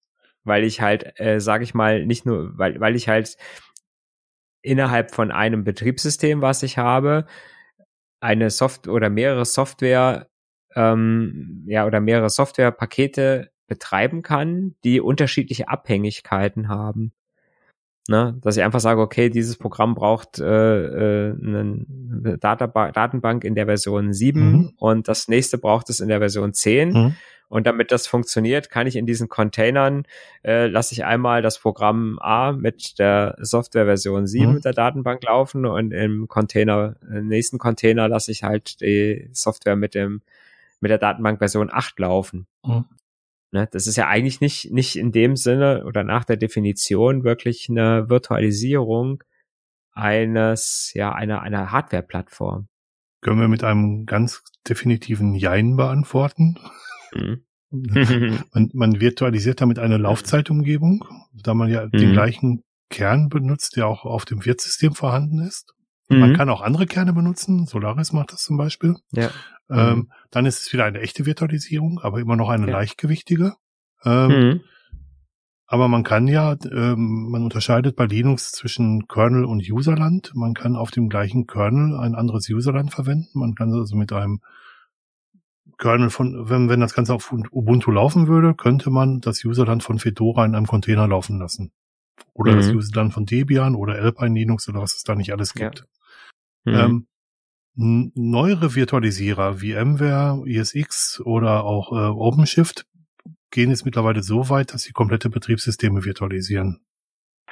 [0.44, 3.36] Weil ich halt, äh, sage ich mal, nicht nur, weil, weil ich halt
[4.62, 7.26] innerhalb von einem Betriebssystem, was ich habe,
[8.20, 10.28] eine Software oder mehrere Software,
[10.74, 17.12] ähm, ja, oder mehrere Softwarepakete betreiben kann, die unterschiedliche Abhängigkeiten haben.
[18.08, 18.38] Ne?
[18.40, 20.44] Dass ich einfach sage, okay, dieses Programm braucht äh,
[21.28, 21.84] äh, eine
[22.40, 24.72] Databa Datenbank in der Version 7 mhm.
[24.78, 26.88] und das nächste braucht es in der Version 10.
[26.88, 27.14] Mhm.
[27.50, 30.04] Und damit das funktioniert, kann ich in diesen Containern,
[30.42, 34.60] äh, lasse ich einmal das Programm A mit der Softwareversion 7 mhm.
[34.62, 39.94] der Datenbank laufen und im Container, im nächsten Container lasse ich halt die Software mit
[39.94, 40.22] dem
[40.80, 42.46] mit der Datenbank Version 8 laufen.
[42.64, 42.86] Mhm.
[43.50, 47.68] Ne, das ist ja eigentlich nicht, nicht in dem Sinne oder nach der Definition wirklich
[47.70, 49.24] eine Virtualisierung
[49.92, 52.68] eines, ja, einer, einer Hardware-Plattform.
[53.22, 56.58] Können wir mit einem ganz definitiven Jein beantworten?
[57.14, 57.44] Mhm.
[57.70, 61.90] man, man virtualisiert damit eine Laufzeitumgebung, da man ja mhm.
[61.90, 65.74] den gleichen Kern benutzt, der auch auf dem Wirtssystem vorhanden ist.
[66.08, 66.20] Mhm.
[66.20, 68.96] Man kann auch andere Kerne benutzen, Solaris macht das zum Beispiel.
[69.12, 69.30] Ja.
[69.70, 70.12] Ähm, mhm.
[70.30, 72.72] Dann ist es wieder eine echte Virtualisierung, aber immer noch eine ja.
[72.72, 73.54] leichtgewichtige.
[74.04, 74.60] Ähm, mhm.
[75.70, 80.32] Aber man kann ja, ähm, man unterscheidet bei Linux zwischen Kernel und Userland.
[80.34, 83.38] Man kann auf dem gleichen Kernel ein anderes Userland verwenden.
[83.38, 84.40] Man kann also mit einem
[85.76, 89.98] Kernel von, wenn, wenn das Ganze auf Ubuntu laufen würde, könnte man das Userland von
[89.98, 91.70] Fedora in einem Container laufen lassen.
[92.32, 92.56] Oder mhm.
[92.56, 95.84] das Userland von Debian oder Alpine Linux oder was es da nicht alles gibt.
[96.64, 96.88] Ja.
[96.88, 97.06] Mhm.
[97.78, 102.86] Ähm, neuere Virtualisierer wie VMware, ESX oder auch äh, OpenShift
[103.50, 106.80] gehen jetzt mittlerweile so weit, dass sie komplette Betriebssysteme virtualisieren.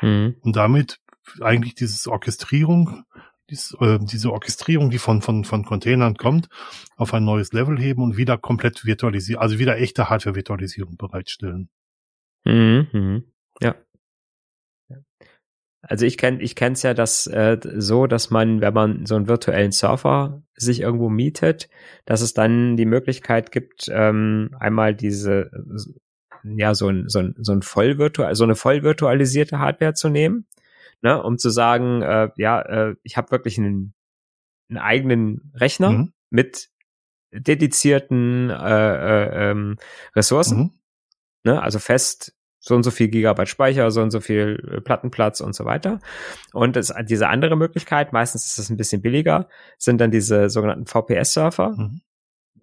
[0.03, 0.37] Mhm.
[0.41, 1.01] Und damit
[1.41, 3.05] eigentlich dieses Orchestrierung,
[3.51, 6.49] dies, äh, diese Orchestrierung, die von, von, von Containern kommt,
[6.97, 11.69] auf ein neues Level heben und wieder komplett virtualisieren, also wieder echte Hardware-Virtualisierung bereitstellen.
[12.45, 12.89] Mhm.
[12.93, 13.25] mhm.
[13.61, 13.75] Ja.
[15.89, 19.29] Also ich kenne ich kenn's ja das äh, so, dass man, wenn man so einen
[19.29, 21.69] virtuellen Surfer sich irgendwo mietet,
[22.05, 25.51] dass es dann die Möglichkeit gibt, ähm, einmal diese
[26.45, 30.09] ja so ein so ein so ein voll virtual so eine voll virtualisierte Hardware zu
[30.09, 30.47] nehmen,
[31.03, 33.95] ne, um zu sagen, äh, ja, äh, ich habe wirklich einen,
[34.69, 36.13] einen eigenen Rechner mhm.
[36.31, 36.69] mit
[37.33, 39.77] dedizierten äh, äh, ähm,
[40.15, 40.71] Ressourcen, mhm.
[41.45, 42.36] ne, also fest
[42.67, 46.01] so und so viel Gigabyte Speicher, so und so viel äh, Plattenplatz und so weiter.
[46.53, 49.49] Und das, diese andere Möglichkeit, meistens ist es ein bisschen billiger,
[49.79, 52.01] sind dann diese sogenannten VPS-Surfer, mhm.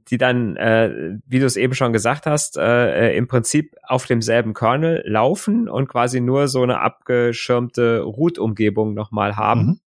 [0.10, 4.06] die dann, äh, wie du es eben schon gesagt hast, äh, äh, im Prinzip auf
[4.06, 9.66] demselben Kernel laufen und quasi nur so eine abgeschirmte Root-Umgebung nochmal haben.
[9.66, 9.80] Mhm.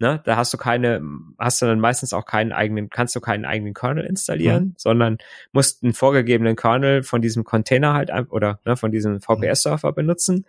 [0.00, 1.02] Ne, da hast du keine,
[1.38, 4.74] hast du dann meistens auch keinen eigenen, kannst du keinen eigenen Kernel installieren, mhm.
[4.76, 5.18] sondern
[5.50, 10.46] musst einen vorgegebenen Kernel von diesem Container halt oder ne, von diesem VPS-Server benutzen.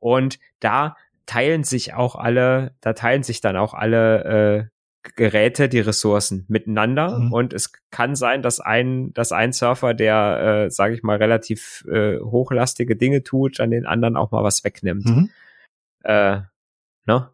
[0.00, 4.70] Und da teilen sich auch alle, da teilen sich dann auch alle
[5.04, 7.32] äh, Geräte die Ressourcen miteinander mhm.
[7.32, 11.84] und es kann sein, dass ein, dass ein Surfer, der, äh, sage ich mal, relativ
[11.88, 15.06] äh, hochlastige Dinge tut, an den anderen auch mal was wegnimmt.
[15.06, 15.30] Mhm.
[16.02, 16.40] Äh,
[17.06, 17.30] ne?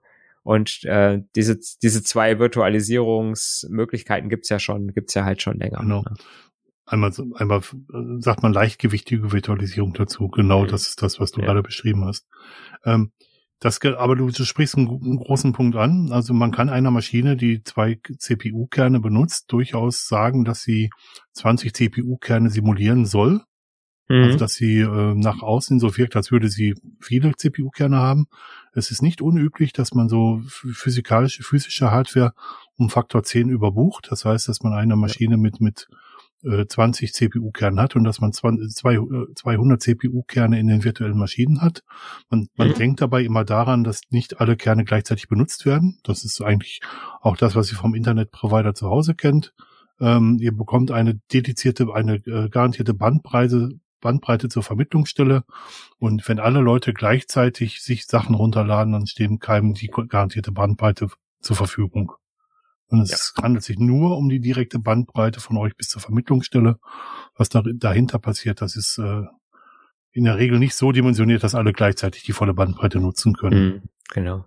[0.47, 5.81] Und äh, diese, diese zwei Virtualisierungsmöglichkeiten gibt's ja schon, gibt's ja halt schon länger.
[5.81, 6.03] Genau.
[6.03, 6.15] Ne?
[6.85, 10.29] Einmal, einmal äh, sagt man leichtgewichtige Virtualisierung dazu.
[10.29, 10.69] Genau, mhm.
[10.69, 11.47] das ist das, was du ja.
[11.47, 12.29] gerade beschrieben hast.
[12.85, 13.11] Ähm,
[13.59, 16.13] das, aber du, du sprichst einen, einen, großen Punkt an.
[16.13, 20.91] Also man kann einer Maschine, die zwei CPU-Kerne benutzt, durchaus sagen, dass sie
[21.33, 23.43] 20 CPU-Kerne simulieren soll.
[24.09, 24.23] Mhm.
[24.25, 28.27] Also dass sie äh, nach außen so wirkt, als würde sie viele CPU-Kerne haben.
[28.73, 32.33] Es ist nicht unüblich, dass man so physikalische, physische Hardware
[32.77, 34.09] um Faktor 10 überbucht.
[34.11, 35.89] Das heißt, dass man eine Maschine mit, mit
[36.43, 41.83] 20 äh, CPU-Kernen hat und dass man 200 CPU-Kerne in den virtuellen Maschinen hat.
[42.31, 42.75] Man, man mhm.
[42.75, 45.99] denkt dabei immer daran, dass nicht alle Kerne gleichzeitig benutzt werden.
[46.05, 46.81] Das ist eigentlich
[47.21, 49.55] auch das, was ihr vom Internetprovider zu Hause kennt.
[49.99, 55.45] Ähm, ihr bekommt eine dedizierte, eine äh, garantierte Bandbreite, Bandbreite zur Vermittlungsstelle.
[55.99, 61.09] Und wenn alle Leute gleichzeitig sich Sachen runterladen, dann stehen keinem die garantierte Bandbreite
[61.41, 62.13] zur Verfügung.
[62.89, 63.43] Und es ja.
[63.43, 66.79] handelt sich nur um die direkte Bandbreite von euch bis zur Vermittlungsstelle.
[67.35, 69.25] Was da, dahinter passiert, das ist äh,
[70.13, 73.65] in der Regel nicht so dimensioniert, dass alle gleichzeitig die volle Bandbreite nutzen können.
[73.65, 74.45] Mhm, genau.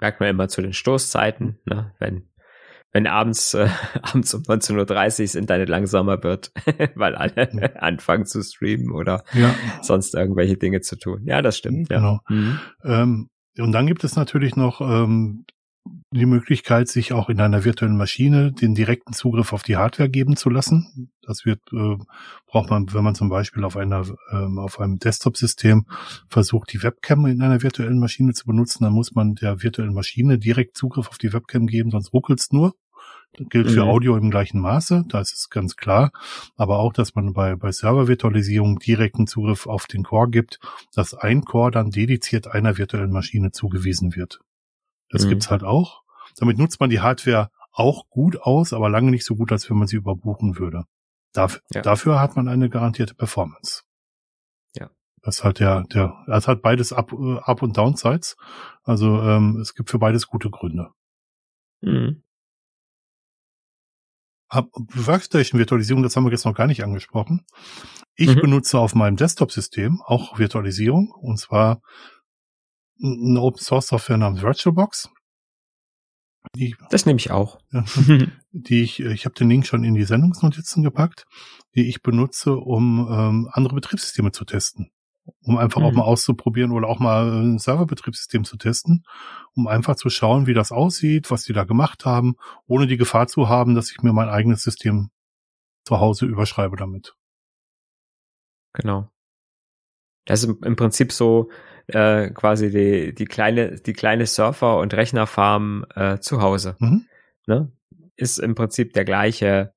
[0.00, 1.94] Merkt man immer zu den Stoßzeiten, ne?
[1.98, 2.27] wenn
[2.92, 3.68] wenn abends äh,
[4.02, 6.52] abends um 19.30 Uhr das Internet langsamer wird,
[6.94, 7.68] weil alle ja.
[7.80, 9.54] anfangen zu streamen oder ja.
[9.82, 11.22] sonst irgendwelche Dinge zu tun.
[11.24, 11.88] Ja, das stimmt.
[11.88, 12.20] Genau.
[12.28, 12.34] Ja.
[12.34, 12.60] Mhm.
[12.84, 15.44] Ähm, und dann gibt es natürlich noch ähm,
[16.10, 20.36] die Möglichkeit, sich auch in einer virtuellen Maschine den direkten Zugriff auf die Hardware geben
[20.36, 21.10] zu lassen.
[21.20, 21.96] Das wird, äh,
[22.46, 25.84] braucht man, wenn man zum Beispiel auf einer, ähm, auf einem Desktop-System
[26.28, 30.38] versucht, die Webcam in einer virtuellen Maschine zu benutzen, dann muss man der virtuellen Maschine
[30.38, 32.74] direkt Zugriff auf die Webcam geben, sonst ruckelt's nur.
[33.34, 33.90] Das gilt für mhm.
[33.90, 36.10] Audio im gleichen Maße, da ist es ganz klar.
[36.56, 40.58] Aber auch, dass man bei, bei Server-Virtualisierung direkten Zugriff auf den Core gibt,
[40.94, 44.40] dass ein Core dann dediziert einer virtuellen Maschine zugewiesen wird.
[45.10, 45.30] Das mhm.
[45.30, 46.02] gibt's halt auch.
[46.36, 49.76] Damit nutzt man die Hardware auch gut aus, aber lange nicht so gut, als wenn
[49.76, 50.84] man sie überbuchen würde.
[51.32, 51.82] Dafür, ja.
[51.82, 53.82] dafür hat man eine garantierte Performance.
[54.74, 54.90] Ja.
[55.22, 58.36] Das hat der, der, es hat beides Up, Up und Downsides.
[58.82, 60.90] Also ähm, es gibt für beides gute Gründe.
[61.80, 62.22] Mhm.
[64.50, 67.44] Workstation-Virtualisierung, das haben wir jetzt noch gar nicht angesprochen.
[68.14, 68.40] Ich mhm.
[68.40, 71.82] benutze auf meinem Desktop-System auch Virtualisierung und zwar
[73.02, 75.10] eine Open Source Software namens VirtualBox.
[76.54, 77.58] Die, das nehme ich auch.
[78.52, 81.26] die ich, ich habe den Link schon in die Sendungsnotizen gepackt,
[81.74, 84.90] die ich benutze, um ähm, andere Betriebssysteme zu testen.
[85.42, 85.86] Um einfach mhm.
[85.86, 89.04] auch mal auszuprobieren oder auch mal ein Serverbetriebssystem zu testen,
[89.54, 93.26] um einfach zu schauen, wie das aussieht, was die da gemacht haben, ohne die Gefahr
[93.26, 95.10] zu haben, dass ich mir mein eigenes System
[95.84, 97.14] zu Hause überschreibe damit.
[98.72, 99.10] Genau.
[100.24, 101.50] Das ist im Prinzip so,
[101.88, 106.76] äh, quasi die, die kleine, die kleine Surfer- und Rechnerfarm äh, zu Hause.
[106.78, 107.06] Mhm.
[107.46, 107.72] Ne?
[108.16, 109.72] Ist im Prinzip der gleiche,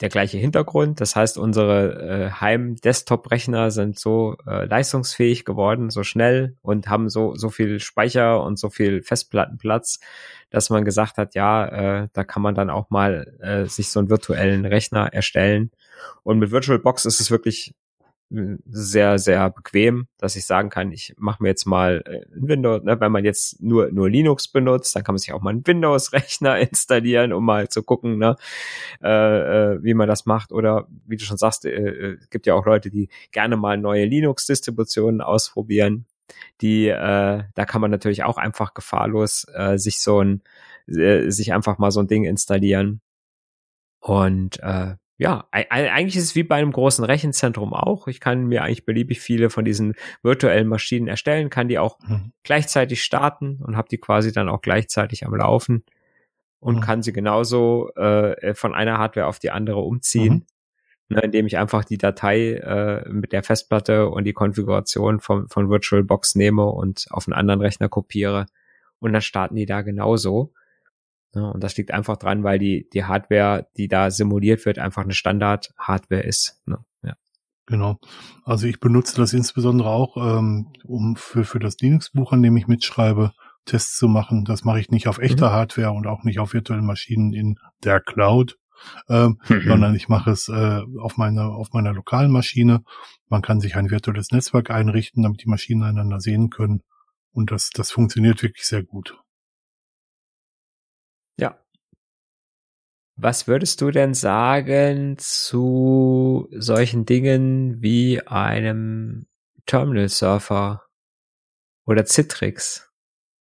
[0.00, 1.00] der gleiche Hintergrund.
[1.00, 7.34] Das heißt, unsere äh, Heim-Desktop-Rechner sind so äh, leistungsfähig geworden, so schnell und haben so,
[7.34, 10.00] so viel Speicher und so viel Festplattenplatz,
[10.48, 11.66] dass man gesagt hat, ja,
[12.02, 15.70] äh, da kann man dann auch mal äh, sich so einen virtuellen Rechner erstellen.
[16.22, 17.74] Und mit VirtualBox ist es wirklich
[18.30, 22.82] sehr, sehr bequem, dass ich sagen kann, ich mache mir jetzt mal äh, ein Windows,
[22.84, 25.66] ne, wenn man jetzt nur, nur Linux benutzt, dann kann man sich auch mal einen
[25.66, 28.36] Windows-Rechner installieren, um mal zu gucken, ne,
[29.02, 29.08] äh,
[29.74, 30.52] äh, wie man das macht.
[30.52, 34.04] Oder wie du schon sagst, äh, äh gibt ja auch Leute, die gerne mal neue
[34.04, 36.06] Linux-Distributionen ausprobieren.
[36.60, 40.42] Die, äh, da kann man natürlich auch einfach gefahrlos äh, sich so ein,
[40.86, 43.00] äh, sich einfach mal so ein Ding installieren.
[44.00, 48.08] Und äh, ja, eigentlich ist es wie bei einem großen Rechenzentrum auch.
[48.08, 52.32] Ich kann mir eigentlich beliebig viele von diesen virtuellen Maschinen erstellen, kann die auch mhm.
[52.42, 55.84] gleichzeitig starten und habe die quasi dann auch gleichzeitig am Laufen
[56.58, 56.80] und mhm.
[56.80, 60.46] kann sie genauso äh, von einer Hardware auf die andere umziehen,
[61.10, 61.16] mhm.
[61.16, 65.68] ne, indem ich einfach die Datei äh, mit der Festplatte und die Konfiguration von, von
[65.68, 68.46] VirtualBox nehme und auf einen anderen Rechner kopiere
[69.00, 70.54] und dann starten die da genauso.
[71.34, 75.02] Ja, und das liegt einfach dran, weil die, die Hardware, die da simuliert wird, einfach
[75.02, 76.60] eine Standard-Hardware ist.
[76.66, 76.78] Ne?
[77.02, 77.14] Ja.
[77.66, 77.98] Genau.
[78.44, 82.66] Also ich benutze das insbesondere auch, ähm, um für, für das Linux-Buch, an dem ich
[82.66, 83.32] mitschreibe,
[83.64, 84.44] Tests zu machen.
[84.44, 85.52] Das mache ich nicht auf echter mhm.
[85.52, 88.58] Hardware und auch nicht auf virtuellen Maschinen in der Cloud,
[89.08, 89.62] ähm, mhm.
[89.68, 92.82] sondern ich mache es äh, auf meiner auf meiner lokalen Maschine.
[93.28, 96.82] Man kann sich ein virtuelles Netzwerk einrichten, damit die Maschinen einander sehen können.
[97.32, 99.16] Und das, das funktioniert wirklich sehr gut.
[101.38, 101.58] Ja.
[103.16, 109.26] Was würdest du denn sagen zu solchen Dingen wie einem
[109.66, 110.86] Terminal Surfer
[111.86, 112.90] oder Citrix?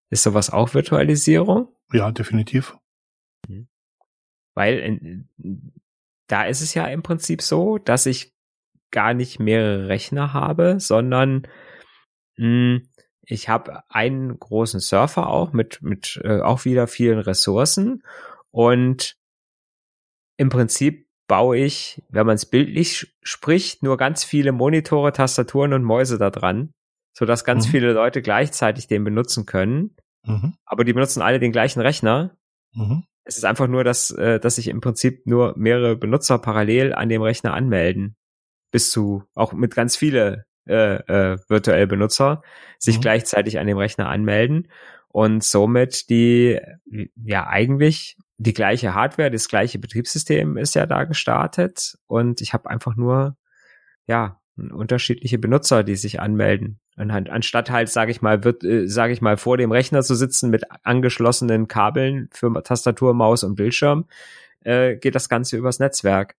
[0.10, 1.74] Ist sowas auch Virtualisierung?
[1.94, 2.78] Ja, definitiv.
[3.48, 3.68] Mhm.
[4.56, 5.74] Weil in,
[6.28, 8.34] da ist es ja im Prinzip so, dass ich
[8.92, 11.48] gar nicht mehrere Rechner habe, sondern
[12.38, 12.89] mh, hm,
[13.32, 18.02] ich habe einen großen Surfer auch mit, mit äh, auch wieder vielen Ressourcen
[18.50, 19.18] und
[20.38, 25.84] im Prinzip baue ich, wenn man es bildlich spricht, nur ganz viele Monitore, Tastaturen und
[25.84, 26.72] Mäuse da dran,
[27.16, 27.72] sodass ganz mhm.
[27.72, 29.96] viele Leute gleichzeitig den benutzen können.
[30.26, 30.56] Mhm.
[30.66, 32.36] Aber die benutzen alle den gleichen Rechner.
[32.74, 33.04] Mhm.
[33.26, 37.10] Es ist einfach nur, dass, äh, dass sich im Prinzip nur mehrere Benutzer parallel an
[37.10, 38.16] dem Rechner anmelden.
[38.72, 42.42] Bis zu, auch mit ganz viele äh, äh, virtuell Benutzer
[42.78, 43.02] sich mhm.
[43.02, 44.68] gleichzeitig an dem Rechner anmelden
[45.08, 46.60] und somit die,
[47.16, 52.70] ja, eigentlich die gleiche Hardware, das gleiche Betriebssystem ist ja da gestartet und ich habe
[52.70, 53.36] einfach nur,
[54.08, 56.80] ja, unterschiedliche Benutzer, die sich anmelden.
[56.98, 60.16] Halt, anstatt halt, sage ich mal, wird, äh, sage ich mal, vor dem Rechner zu
[60.16, 64.06] sitzen mit angeschlossenen Kabeln für Tastatur, Maus und Bildschirm,
[64.62, 66.36] äh, geht das Ganze übers Netzwerk.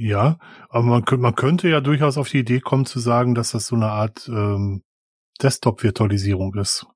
[0.00, 3.66] Ja, aber man, man könnte ja durchaus auf die Idee kommen zu sagen, dass das
[3.66, 4.84] so eine Art ähm,
[5.42, 6.86] Desktop-Virtualisierung ist.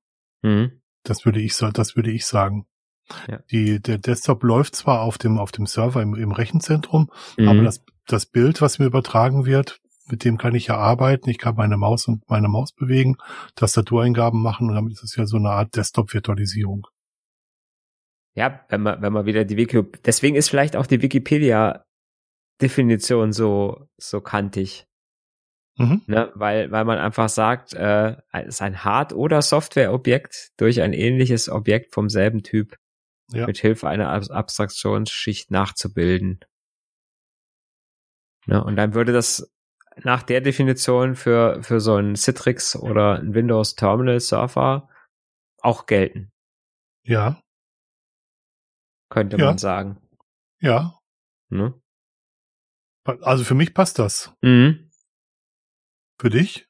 [0.41, 0.79] Mhm.
[1.03, 2.65] Das würde ich das würde ich sagen.
[3.27, 3.39] Ja.
[3.51, 7.49] Die, der Desktop läuft zwar auf dem, auf dem Server im, im Rechenzentrum, mhm.
[7.49, 11.29] aber das, das Bild, was mir übertragen wird, mit dem kann ich ja arbeiten.
[11.29, 13.17] Ich kann meine Maus und meine Maus bewegen,
[13.55, 16.87] Tastatureingaben machen und damit ist es ja so eine Art Desktop-Virtualisierung.
[18.33, 21.83] Ja, wenn man, wenn man wieder die Wiki, deswegen ist vielleicht auch die Wikipedia
[22.63, 24.87] Definition so, so kantig.
[25.77, 26.03] Mhm.
[26.05, 30.93] Ne, weil, weil man einfach sagt, äh, es ist ein Hard- oder Softwareobjekt durch ein
[30.93, 32.77] ähnliches Objekt vom selben Typ
[33.31, 33.47] ja.
[33.47, 36.39] mit Hilfe einer Abstraktionsschicht nachzubilden.
[38.45, 39.51] Ne, und dann würde das
[40.03, 44.89] nach der Definition für, für so ein Citrix oder ein Windows Terminal Server
[45.59, 46.31] auch gelten.
[47.03, 47.41] Ja.
[49.09, 49.45] Könnte ja.
[49.45, 49.97] man sagen.
[50.59, 50.99] Ja.
[51.49, 51.73] Ne?
[53.05, 54.33] Also für mich passt das.
[54.41, 54.89] Mhm.
[56.19, 56.67] Für dich?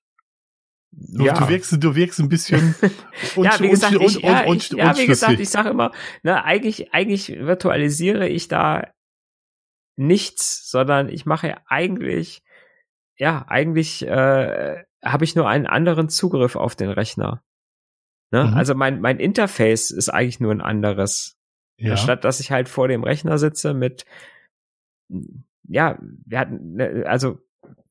[0.92, 1.34] Du, ja.
[1.34, 2.76] du wirkst, du wirkst ein bisschen
[3.36, 5.92] ja, wie gesagt, ich, ja, ich, ja, wie gesagt, ich sage immer,
[6.22, 8.94] ne, eigentlich, eigentlich virtualisiere ich da
[9.96, 12.44] nichts, sondern ich mache eigentlich,
[13.18, 17.44] ja, eigentlich äh, habe ich nur einen anderen Zugriff auf den Rechner.
[18.32, 18.46] Ne?
[18.46, 18.54] Mhm.
[18.54, 21.38] Also mein, mein Interface ist eigentlich nur ein anderes.
[21.78, 21.98] Ja.
[21.98, 24.06] Statt dass ich halt vor dem Rechner sitze mit
[25.68, 27.40] ja, wir hatten, ne, also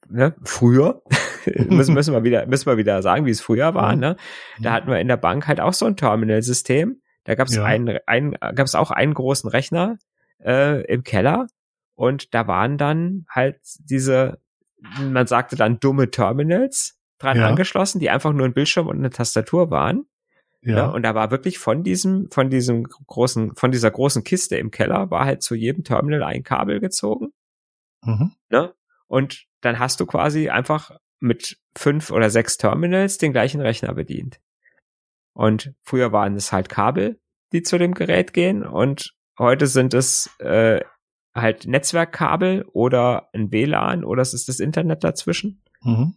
[0.09, 1.03] ne, früher,
[1.69, 4.17] müssen, müssen wir wieder, müssen wir wieder sagen, wie es früher war, ne?
[4.61, 7.01] Da hatten wir in der Bank halt auch so ein Terminal-System.
[7.25, 7.65] Da gab es ja.
[7.65, 9.99] einen, einen, gab es auch einen großen Rechner
[10.45, 11.47] äh, im Keller
[11.95, 14.41] und da waren dann halt diese,
[15.01, 17.49] man sagte dann dumme Terminals dran ja.
[17.49, 20.07] angeschlossen, die einfach nur ein Bildschirm und eine Tastatur waren.
[20.63, 20.77] Ja.
[20.77, 20.87] ja.
[20.89, 25.11] Und da war wirklich von diesem, von diesem großen, von dieser großen Kiste im Keller
[25.11, 27.33] war halt zu jedem Terminal ein Kabel gezogen.
[28.05, 28.33] Mhm.
[28.51, 28.75] Ne?
[29.07, 34.41] Und dann hast du quasi einfach mit fünf oder sechs Terminals den gleichen Rechner bedient.
[35.33, 37.21] Und früher waren es halt Kabel,
[37.53, 40.81] die zu dem Gerät gehen und heute sind es äh,
[41.35, 45.63] halt Netzwerkkabel oder ein WLAN oder es ist das Internet dazwischen.
[45.83, 46.17] Mhm.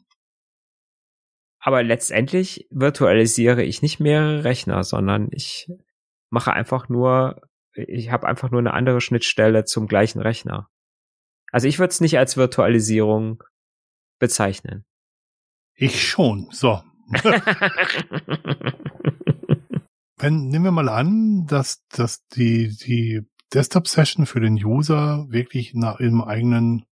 [1.59, 5.67] Aber letztendlich virtualisiere ich nicht mehrere Rechner, sondern ich
[6.29, 7.41] mache einfach nur,
[7.73, 10.69] ich habe einfach nur eine andere Schnittstelle zum gleichen Rechner.
[11.51, 13.43] Also ich würde es nicht als Virtualisierung
[14.19, 14.85] bezeichnen.
[15.75, 16.47] Ich schon.
[16.51, 16.81] So.
[20.17, 23.21] Wenn, nehmen wir mal an, dass, dass die, die
[23.53, 26.85] Desktop-Session für den User wirklich nach, im eigenen,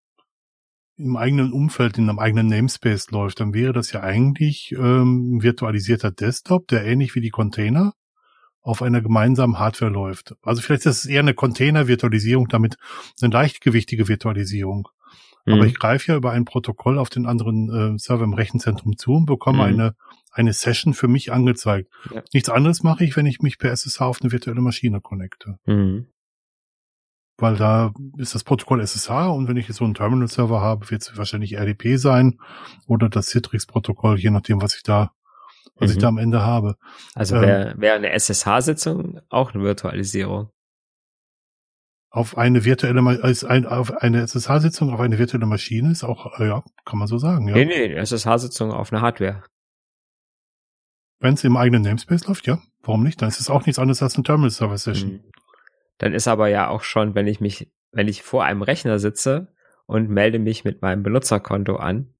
[0.98, 5.44] im eigenen Umfeld, in einem eigenen Namespace läuft, dann wäre das ja eigentlich ähm, ein
[5.44, 7.94] virtualisierter Desktop, der ähnlich wie die Container
[8.62, 10.36] auf einer gemeinsamen Hardware läuft.
[10.44, 12.78] Also vielleicht ist es eher eine Container-Virtualisierung, damit
[13.22, 14.88] eine leichtgewichtige Virtualisierung.
[15.46, 15.54] Mhm.
[15.54, 19.14] Aber ich greife ja über ein Protokoll auf den anderen äh, Server im Rechenzentrum zu
[19.14, 19.64] und bekomme mhm.
[19.64, 19.96] eine,
[20.32, 21.90] eine Session für mich angezeigt.
[22.14, 22.22] Ja.
[22.34, 25.58] Nichts anderes mache ich, wenn ich mich per SSH auf eine virtuelle Maschine connecte.
[25.66, 26.08] Mhm.
[27.38, 31.02] Weil da ist das Protokoll SSH und wenn ich jetzt so einen Terminal-Server habe, wird
[31.02, 32.38] es wahrscheinlich RDP sein
[32.86, 35.12] oder das Citrix-Protokoll, je nachdem, was ich da
[35.82, 35.98] was mhm.
[35.98, 36.76] ich da am Ende habe.
[37.16, 40.50] Also wäre wär eine SSH-Sitzung auch eine Virtualisierung?
[42.14, 46.48] Auf eine virtuelle, als ein, auf eine SSH-Sitzung auf eine virtuelle Maschine ist auch, äh,
[46.48, 47.56] ja, kann man so sagen, ja.
[47.56, 49.44] Nee, nee, SSH-Sitzung auf eine Hardware.
[51.20, 52.62] Wenn es im eigenen Namespace läuft, ja.
[52.84, 53.22] Warum nicht?
[53.22, 55.12] Dann ist es auch nichts anderes als eine Terminal-Server-Session.
[55.12, 55.32] Mhm.
[56.00, 59.54] Dann ist aber ja auch schon, wenn ich mich, wenn ich vor einem Rechner sitze
[59.86, 62.14] und melde mich mit meinem Benutzerkonto an,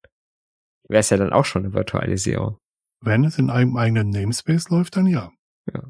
[0.88, 2.58] wäre es ja dann auch schon eine Virtualisierung.
[3.02, 5.30] Wenn es in einem eigenen Namespace läuft, dann ja.
[5.72, 5.82] ja.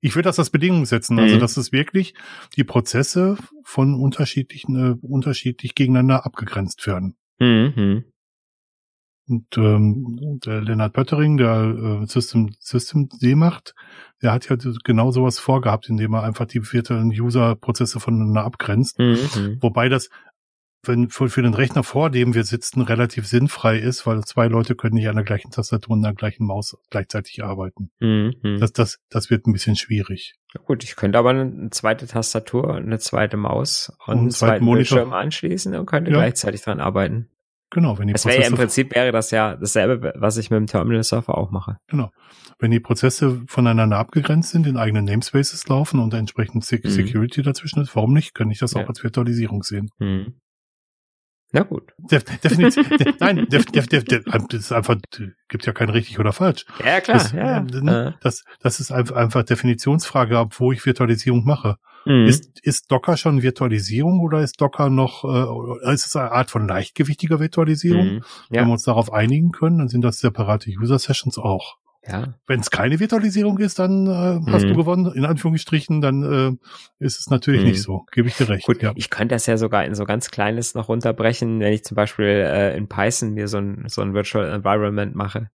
[0.00, 1.40] Ich würde das als Bedingung setzen, also mhm.
[1.40, 2.14] dass es wirklich
[2.56, 7.16] die Prozesse von unterschiedlichen, äh, unterschiedlich gegeneinander abgegrenzt werden.
[7.38, 8.04] Mhm.
[9.28, 13.74] Und ähm, der Lennart Pöttering, der äh, System, System D macht,
[14.20, 18.98] der hat ja genau sowas vorgehabt, indem er einfach die virtuellen User-Prozesse voneinander abgrenzt.
[18.98, 19.58] Mhm.
[19.60, 20.10] Wobei das
[20.84, 24.74] wenn für, für den Rechner, vor dem wir sitzen, relativ sinnfrei ist, weil zwei Leute
[24.74, 27.90] können nicht an der gleichen Tastatur und an der gleichen Maus gleichzeitig arbeiten.
[28.00, 28.58] Mhm.
[28.58, 30.34] Das, das, das wird ein bisschen schwierig.
[30.66, 34.96] gut, ich könnte aber eine zweite Tastatur, eine zweite Maus und, und einen zweiten Monitor.
[34.96, 36.16] Bildschirm anschließen und könnte ja.
[36.18, 37.28] gleichzeitig dran arbeiten.
[37.70, 40.58] Genau, wenn die das wäre ja im Prinzip wäre das ja dasselbe, was ich mit
[40.58, 41.78] dem Terminal Server auch mache.
[41.86, 42.10] Genau.
[42.58, 46.90] Wenn die Prozesse voneinander abgegrenzt sind, in eigenen Namespaces laufen und entsprechend mhm.
[46.90, 47.44] Security mhm.
[47.44, 48.34] dazwischen ist, warum nicht?
[48.34, 48.82] Könnte ich das ja.
[48.82, 49.88] auch als Virtualisierung sehen.
[49.98, 50.34] Mhm.
[51.52, 51.92] Na gut.
[51.98, 54.96] Def, definitiv, de, nein, def, def, def, def, das ist einfach,
[55.48, 56.64] gibt ja kein richtig oder falsch.
[56.82, 57.18] Ja, klar.
[57.18, 61.76] Das, ja, ne, das, das ist einfach, einfach Definitionsfrage, ab wo ich Virtualisierung mache.
[62.06, 62.26] Mhm.
[62.26, 66.66] Ist, ist Docker schon Virtualisierung oder ist Docker noch, äh, ist es eine Art von
[66.66, 68.14] leichtgewichtiger Virtualisierung?
[68.14, 68.24] Mhm.
[68.50, 68.62] Ja.
[68.62, 71.76] Wenn wir uns darauf einigen können, dann sind das separate User Sessions auch.
[72.06, 72.34] Ja.
[72.48, 74.68] Wenn es keine Virtualisierung ist, dann äh, hast mhm.
[74.68, 77.68] du gewonnen, in Anführungsstrichen, dann äh, ist es natürlich mhm.
[77.68, 78.06] nicht so.
[78.10, 78.66] Gebe ich dir recht.
[78.66, 78.92] Gut, ja.
[78.96, 82.26] ich könnte das ja sogar in so ganz Kleines noch runterbrechen, wenn ich zum Beispiel
[82.26, 85.50] äh, in Python mir so ein, so ein Virtual Environment mache.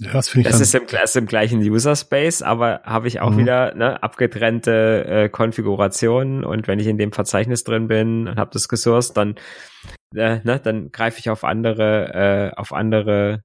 [0.00, 3.08] Ja, das finde ich das ist im, das ist im gleichen User Space, aber habe
[3.08, 3.38] ich auch mhm.
[3.38, 8.50] wieder ne, abgetrennte äh, Konfigurationen und wenn ich in dem Verzeichnis drin bin und habe
[8.50, 9.34] das gesourced, dann
[10.14, 13.42] äh, ne, dann greife ich auf andere äh, auf andere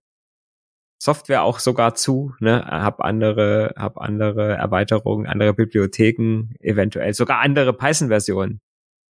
[0.97, 7.73] Software auch sogar zu, ne, hab andere, hab andere Erweiterungen, andere Bibliotheken, eventuell sogar andere
[7.73, 8.61] Python-Versionen.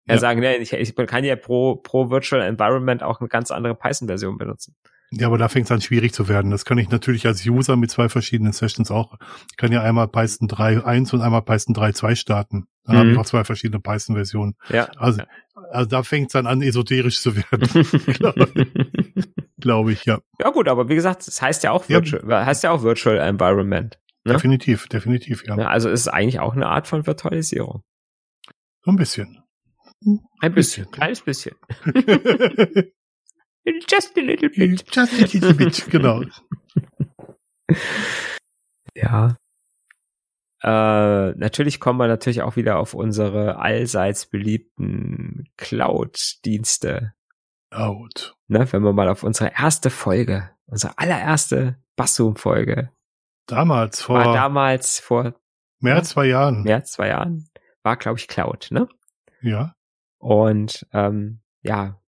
[0.06, 3.50] Ja, ja, sagen, ne, ich, ich kann ja pro, pro Virtual Environment auch eine ganz
[3.50, 4.74] andere Python-Version benutzen.
[5.10, 6.50] Ja, aber da fängt es an schwierig zu werden.
[6.50, 9.16] Das kann ich natürlich als User mit zwei verschiedenen Sessions auch.
[9.50, 12.66] Ich kann ja einmal Python 3.1 und einmal Python 3.2 starten.
[12.84, 12.98] Dann mhm.
[12.98, 14.56] habe ich auch zwei verschiedene Python-Versionen.
[14.70, 14.88] Ja.
[14.96, 15.22] Also,
[15.70, 17.68] also da fängt es dann an, esoterisch zu werden.
[19.64, 20.20] Glaube ich, ja.
[20.38, 22.44] Ja gut, aber wie gesagt, es heißt ja auch Virtual, ja.
[22.44, 23.98] heißt ja auch Virtual Environment.
[24.24, 24.34] Ne?
[24.34, 25.56] Definitiv, definitiv, ja.
[25.56, 25.68] ja.
[25.68, 27.82] Also es ist eigentlich auch eine Art von Virtualisierung.
[28.82, 29.42] So ein bisschen.
[30.40, 31.56] Ein bisschen, kleines bisschen.
[33.88, 34.84] Just a little bit.
[34.94, 36.22] Just a little bit, genau.
[38.94, 39.38] Ja.
[40.62, 47.14] Äh, natürlich kommen wir natürlich auch wieder auf unsere allseits beliebten Cloud-Dienste.
[47.74, 48.36] Cloud.
[48.46, 52.90] Ne, wenn wir mal auf unsere erste Folge, unsere allererste Bassum-Folge.
[53.46, 54.18] Damals vor.
[54.18, 55.34] War damals vor.
[55.80, 56.62] Mehr als zwei Jahren.
[56.62, 57.50] Mehr als zwei Jahren.
[57.82, 58.88] War, glaube ich, Cloud, ne?
[59.42, 59.74] Ja.
[60.18, 62.00] Und ähm, ja,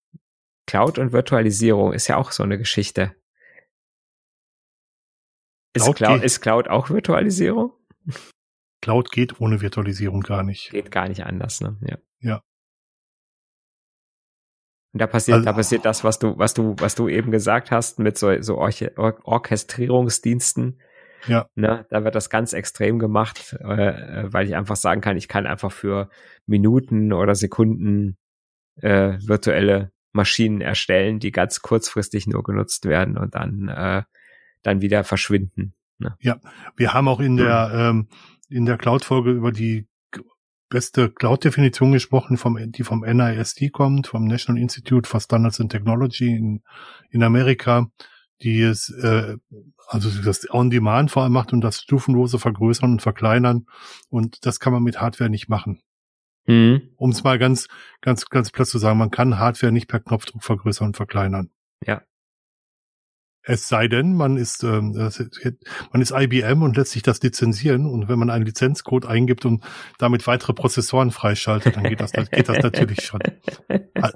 [0.67, 3.15] Cloud und Virtualisierung ist ja auch so eine Geschichte.
[5.75, 7.73] Ist Cloud, Cloud, ist Cloud auch Virtualisierung?
[8.81, 10.71] Cloud geht ohne Virtualisierung gar nicht.
[10.71, 11.77] Geht gar nicht anders, ne?
[11.83, 11.99] Ja.
[12.21, 12.43] Ja.
[14.97, 17.71] Und da passiert, also, da passiert das, was du, was du, was du eben gesagt
[17.71, 18.71] hast, mit so, so Or
[19.25, 20.81] Orchestrierungsdiensten.
[21.27, 21.51] Ja.
[21.55, 25.47] Ne, da wird das ganz extrem gemacht, äh, weil ich einfach sagen kann, ich kann
[25.47, 26.09] einfach für
[26.47, 28.17] Minuten oder Sekunden
[28.81, 34.03] äh, virtuelle Maschinen erstellen, die ganz kurzfristig nur genutzt werden und dann, äh,
[34.63, 35.75] dann wieder verschwinden.
[35.99, 36.17] Ne?
[36.21, 36.41] Ja,
[36.75, 38.09] wir haben auch in der, ähm,
[38.49, 39.89] in der Cloud-Folge über die
[40.69, 46.35] beste Cloud-Definition gesprochen, vom, die vom NIST kommt, vom National Institute for Standards and Technology
[46.35, 46.63] in,
[47.11, 47.91] in Amerika,
[48.43, 49.37] die es, äh,
[49.89, 53.67] also das On-Demand vor allem macht und das stufenlose Vergrößern und Verkleinern.
[54.09, 55.81] Und das kann man mit Hardware nicht machen.
[56.47, 56.91] Mhm.
[56.97, 57.69] Um es mal ganz,
[58.01, 61.51] ganz, ganz platt zu sagen, man kann Hardware nicht per Knopfdruck vergrößern und verkleinern.
[61.85, 62.03] Ja.
[63.49, 64.91] Es sei denn, man ist, ähm,
[65.93, 69.63] man ist IBM und lässt sich das lizenzieren und wenn man einen Lizenzcode eingibt und
[69.99, 73.21] damit weitere Prozessoren freischaltet, dann geht das, geht das natürlich schon.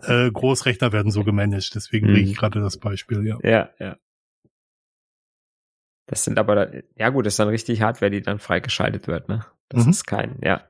[0.03, 2.13] Äh, Großrechner werden so gemanagt, deswegen mhm.
[2.13, 3.39] bringe ich gerade das Beispiel, ja.
[3.43, 3.97] Ja, ja.
[6.07, 9.47] Das sind aber, ja gut, das ist dann richtig Hardware, die dann freigeschaltet wird, ne?
[9.69, 9.91] Das mhm.
[9.91, 10.63] ist kein, ja.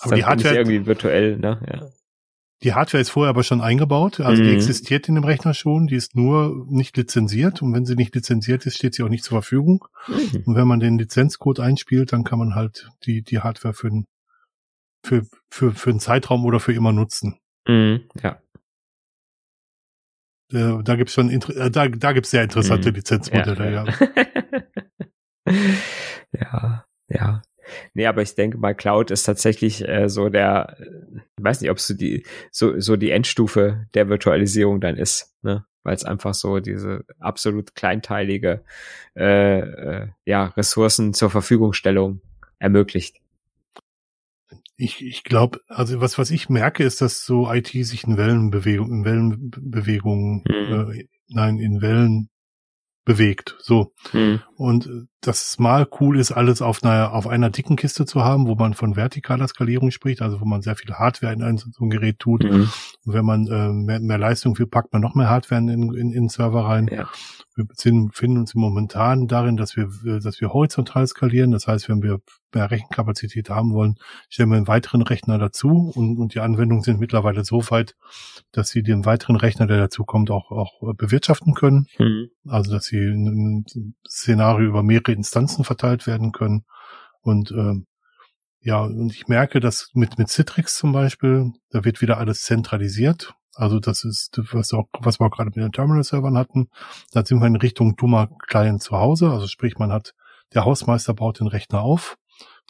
[0.00, 1.60] Aber die Hardware irgendwie virtuell, ne?
[1.70, 1.88] Ja.
[2.62, 4.46] Die Hardware ist vorher aber schon eingebaut, also Mhm.
[4.48, 8.14] die existiert in dem Rechner schon, die ist nur nicht lizenziert und wenn sie nicht
[8.14, 9.84] lizenziert ist, steht sie auch nicht zur Verfügung.
[10.08, 10.42] Mhm.
[10.46, 14.06] Und wenn man den Lizenzcode einspielt, dann kann man halt die, die Hardware für, einen-
[15.04, 17.38] für, für, für einen Zeitraum oder für immer nutzen.
[17.68, 18.08] Mhm.
[18.22, 18.40] Ja.
[20.52, 22.94] Äh, da gibt's schon, äh, da, da gibt's sehr interessante Mhm.
[22.96, 23.84] Lizenzmodelle, ja.
[26.32, 27.42] ja, ja.
[27.94, 31.70] Nee, aber ich denke mal, Cloud ist tatsächlich äh, so der, äh, ich weiß nicht,
[31.70, 35.64] ob es so die, so, so die Endstufe der Virtualisierung dann ist, ne?
[35.82, 38.64] Weil es einfach so diese absolut kleinteilige
[39.16, 42.20] äh, äh, ja, Ressourcen zur Verfügungstellung
[42.58, 43.18] ermöglicht.
[44.76, 48.90] Ich, ich glaube, also was, was ich merke, ist, dass so IT sich in Wellenbewegung,
[48.90, 50.90] in Wellenbewegungen, Mhm.
[50.92, 52.28] äh, nein, in Wellen
[53.04, 53.56] bewegt.
[53.60, 53.94] So.
[54.10, 54.42] Hm.
[54.56, 58.24] Und äh, dass es mal cool ist, alles auf einer, auf einer dicken Kiste zu
[58.24, 61.58] haben, wo man von vertikaler Skalierung spricht, also wo man sehr viel Hardware in ein,
[61.58, 62.44] so ein Gerät tut.
[62.44, 62.70] Mhm.
[63.04, 65.94] Und wenn man äh, mehr, mehr Leistung will, packt man noch mehr Hardware in, in,
[65.94, 66.88] in den Server rein.
[66.90, 67.08] Ja.
[67.54, 71.50] Wir sind, finden uns momentan darin, dass wir, äh, dass wir horizontal skalieren.
[71.50, 72.20] Das heißt, wenn wir
[72.54, 73.96] mehr Rechenkapazität haben wollen,
[74.28, 77.94] stellen wir einen weiteren Rechner dazu und, und die Anwendungen sind mittlerweile so weit,
[78.52, 81.86] dass sie den weiteren Rechner, der dazu kommt, auch, auch bewirtschaften können.
[81.96, 82.28] Hm.
[82.46, 83.64] Also, dass sie in ein
[84.08, 86.64] Szenario über mehrere Instanzen verteilt werden können.
[87.20, 87.86] Und ähm,
[88.60, 93.34] ja, und ich merke, dass mit, mit Citrix zum Beispiel, da wird wieder alles zentralisiert.
[93.54, 96.68] Also das ist, was, auch, was wir auch gerade mit den Terminal-Servern hatten.
[97.12, 99.30] Da sind wir in Richtung dummer Client zu Hause.
[99.30, 100.14] Also sprich, man hat,
[100.52, 102.16] der Hausmeister baut den Rechner auf.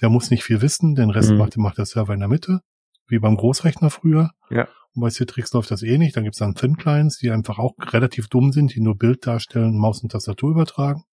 [0.00, 0.94] Der muss nicht viel wissen.
[0.94, 1.38] Den Rest Mhm.
[1.38, 2.60] macht, macht der Server in der Mitte.
[3.08, 4.30] Wie beim Großrechner früher.
[4.50, 4.68] Ja.
[4.94, 6.16] Und bei Citrix läuft das eh nicht.
[6.16, 10.02] Dann gibt's dann Thin-Clients, die einfach auch relativ dumm sind, die nur Bild darstellen, Maus
[10.02, 11.04] und Tastatur übertragen.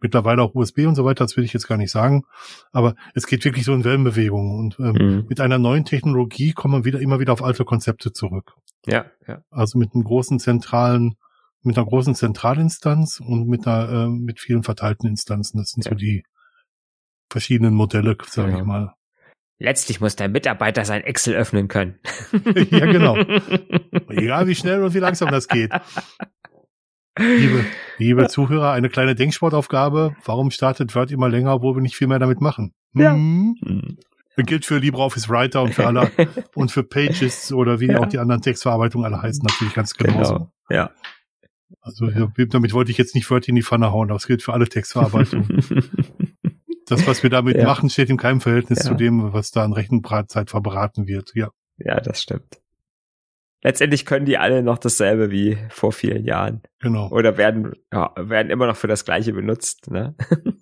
[0.00, 2.24] Mittlerweile auch USB und so weiter, das will ich jetzt gar nicht sagen.
[2.72, 4.58] Aber es geht wirklich so in Wellenbewegungen.
[4.58, 5.26] Und ähm, Hm.
[5.28, 8.52] mit einer neuen Technologie kommt man wieder immer wieder auf alte Konzepte zurück.
[8.86, 9.42] Ja, ja.
[9.50, 11.16] Also mit einem großen zentralen,
[11.62, 15.58] mit einer großen Zentralinstanz und mit einer, äh, mit vielen verteilten Instanzen.
[15.58, 15.90] Das sind Ja.
[15.90, 16.22] so die
[17.30, 18.60] verschiedenen Modelle, sage Genau.
[18.60, 18.94] ich mal.
[19.60, 21.98] Letztlich muss der Mitarbeiter sein Excel öffnen können.
[22.70, 23.16] Ja, genau.
[24.08, 25.72] Egal wie schnell und wie langsam das geht.
[27.18, 27.64] Liebe,
[27.98, 30.14] liebe Zuhörer, eine kleine Denksportaufgabe.
[30.24, 32.72] Warum startet Word immer länger, obwohl wir nicht viel mehr damit machen?
[32.94, 33.12] Ja.
[33.12, 33.56] Hm?
[33.64, 33.96] Hm.
[34.46, 36.12] Gilt für LibreOffice Writer und für alle
[36.54, 37.98] und für Pages oder wie Ja.
[37.98, 40.34] auch die anderen Textverarbeitungen alle heißen, natürlich ganz genauso.
[40.34, 40.52] Genau.
[40.70, 40.90] Ja.
[41.80, 44.52] Also damit wollte ich jetzt nicht Word in die Pfanne hauen, aber es gilt für
[44.52, 45.48] alle Textverarbeitungen.
[46.86, 47.64] das, was wir damit Ja.
[47.64, 48.90] machen, steht in keinem Verhältnis Ja.
[48.90, 51.32] zu dem, was da an Rechenbreitzeit verbraten wird.
[51.34, 51.48] Ja,
[51.78, 52.58] ja, das stimmt.
[53.62, 56.62] Letztendlich können die alle noch dasselbe wie vor vielen Jahren.
[56.78, 57.08] genau.
[57.10, 60.14] Oder werden, ja, werden immer noch für das Gleiche benutzt, ne?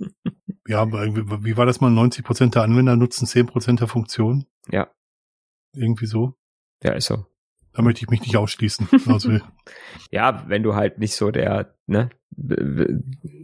[0.69, 1.91] Ja, wie war das mal?
[1.91, 4.47] 90 Prozent der Anwender nutzen 10 Prozent der Funktionen.
[4.69, 4.89] Ja.
[5.73, 6.35] Irgendwie so.
[6.83, 7.25] Ja, ist so.
[7.73, 8.89] Da möchte ich mich nicht ausschließen.
[9.07, 9.39] Also,
[10.11, 12.11] Ja, wenn du halt nicht so der, ne,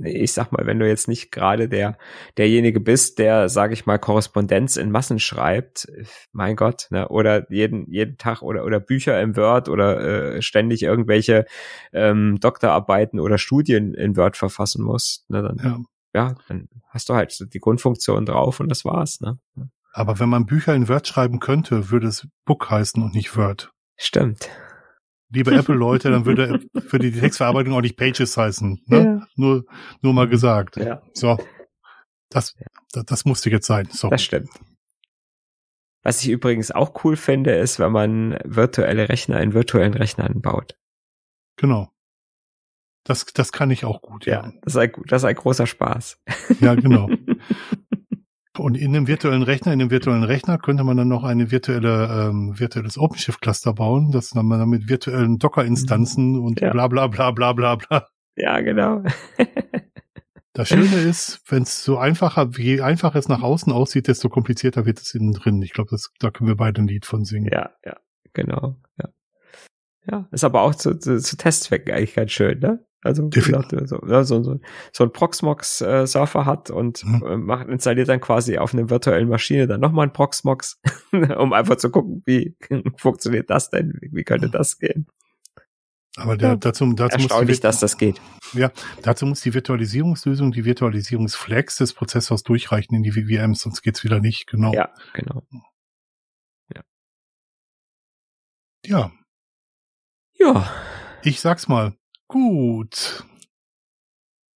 [0.05, 1.97] ich sag mal, wenn du jetzt nicht gerade der,
[2.37, 5.91] derjenige bist, der, sag ich mal, Korrespondenz in Massen schreibt,
[6.33, 10.83] mein Gott, ne, oder jeden, jeden Tag oder, oder Bücher im Word oder äh, ständig
[10.83, 11.47] irgendwelche
[11.93, 15.79] ähm, Doktorarbeiten oder Studien in Word verfassen musst, ne, dann, ja.
[16.15, 19.39] ja, dann hast du halt so die Grundfunktion drauf und das war's, ne.
[19.95, 23.73] Aber wenn man Bücher in Word schreiben könnte, würde es Book heißen und nicht Word.
[23.97, 24.49] Stimmt.
[25.33, 28.83] Liebe Apple-Leute, dann würde für die Textverarbeitung auch nicht Pages heißen.
[28.87, 29.27] Ne?
[29.37, 29.65] Nur,
[30.01, 30.77] nur mal gesagt.
[30.77, 31.03] Ja.
[31.13, 31.39] So.
[32.29, 32.55] Das,
[32.93, 33.89] das, das musste jetzt sein.
[33.91, 34.09] So.
[34.09, 34.51] Das stimmt.
[36.03, 40.77] Was ich übrigens auch cool finde, ist, wenn man virtuelle Rechner in virtuellen Rechnern baut.
[41.57, 41.93] Genau.
[43.05, 44.53] Das, das kann ich auch gut, ja.
[44.63, 46.21] Das ist ein, das ist ein großer Spaß.
[46.61, 47.09] Ja, genau.
[48.59, 52.29] Und in dem virtuellen Rechner, in dem virtuellen Rechner könnte man dann noch eine virtuelle,
[52.29, 56.71] ähm, virtuelles OpenShift-Cluster bauen, das man dann mit virtuellen Docker-Instanzen und Ja.
[56.71, 58.09] bla bla bla bla bla bla.
[58.37, 59.03] Ja, genau.
[60.55, 64.85] Das Schöne ist, wenn es so einfacher, je einfacher es nach außen aussieht, desto komplizierter
[64.85, 65.63] wird es innen drin.
[65.63, 67.49] Ich glaube, das da können wir beide ein Lied von singen.
[67.51, 67.97] ja, ja,
[68.35, 68.77] genau.
[68.99, 69.09] Ja.
[70.11, 72.85] Ja, ist aber auch zu, zu, zu Testzwecken eigentlich ganz schön, ne?
[73.05, 74.61] Also, gesagt, so, ja, so, so,
[74.93, 77.23] so ein Proxmox-Surfer hat und Mhm.
[77.27, 80.81] äh, macht, installiert dann quasi auf einer virtuellen Maschine dann nochmal ein Proxmox,
[81.39, 82.57] um einfach zu gucken, wie
[82.97, 83.99] funktioniert das denn?
[84.01, 85.07] Wie, könnte das gehen?
[86.17, 86.57] Aber der, Ja.
[86.57, 88.21] dazu, dazu, muss die, dass das geht.
[89.03, 94.21] dazu muss die Virtualisierungslösung, die Virtualisierungsflex des Prozessors durchreichen in die VVMs, sonst geht's wieder
[94.21, 94.47] nicht.
[94.47, 94.73] Genau.
[94.75, 95.43] Ja, genau.
[98.85, 99.11] ja,
[100.39, 100.71] Ja,
[101.23, 101.95] ich sag's mal.
[102.33, 103.25] Gut.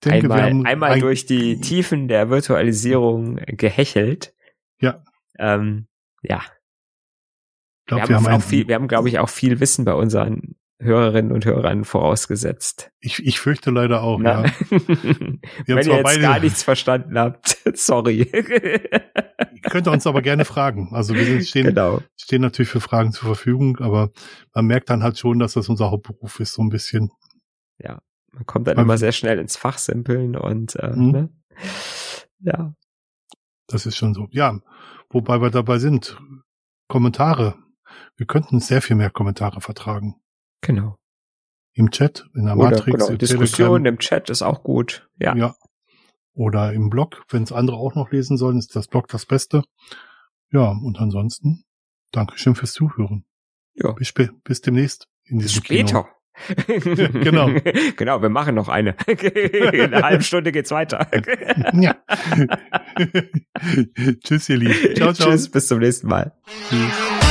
[0.03, 4.35] Denke, wir einmal, haben einmal ein- durch die Tiefen der Virtualisierung gehechelt.
[4.81, 5.05] Ja.
[5.39, 5.87] Ähm,
[6.23, 6.43] ja.
[7.87, 9.85] glaub, wir, wir, haben haben auch ein, viel, wir haben, glaube ich, auch viel Wissen
[9.85, 12.91] bei unseren Hörerinnen und Hörern vorausgesetzt.
[13.01, 14.45] ich, ich fürchte leider auch, Na?
[14.47, 14.53] ja.
[14.71, 18.23] Wir haben Wenn ihr jetzt beide, gar nichts verstanden habt, sorry.
[18.33, 20.91] ihr könnt uns aber gerne fragen.
[20.93, 22.01] Also wir stehen, genau.
[22.19, 24.11] stehen natürlich für Fragen zur Verfügung, aber
[24.55, 27.11] man merkt dann halt schon, dass das unser Hauptberuf ist, so ein bisschen.
[27.83, 31.11] Man kommt dann Man- immer sehr schnell ins Fachsimpeln und äh, Mhm.
[31.11, 31.31] ne?
[32.41, 32.75] ja.
[33.67, 34.29] Das ist schon so.
[34.31, 34.61] Ja,
[35.11, 36.21] wobei wir dabei sind.
[36.89, 37.57] Kommentare.
[38.17, 40.21] Wir könnten sehr viel mehr Kommentare vertragen.
[40.61, 40.97] Genau.
[41.73, 43.87] Im Chat, in der Oder Matrix, genau, im Diskussion Telegram.
[43.87, 45.09] im Chat ist auch gut.
[45.19, 45.35] Ja.
[45.35, 45.55] Ja.
[46.33, 49.63] Oder im Blog, wenn es andere auch noch lesen sollen, ist das Blog das Beste.
[50.53, 51.65] Ja, und ansonsten,
[52.13, 53.25] Dankeschön fürs Zuhören.
[53.75, 53.93] Ja.
[53.93, 54.13] Bis,
[54.45, 56.09] bis demnächst in Bis diesem später.
[56.67, 57.51] Genau.
[57.97, 58.95] genau, wir machen noch eine.
[59.07, 61.07] In einer halben Stunde geht's weiter.
[61.73, 61.97] Ja.
[64.25, 64.97] Tschüss, ihr Lieben.
[64.97, 65.31] Ciao, ciao.
[65.31, 66.33] Tschüss, bis zum nächsten Mal.
[66.69, 67.26] Tschüss.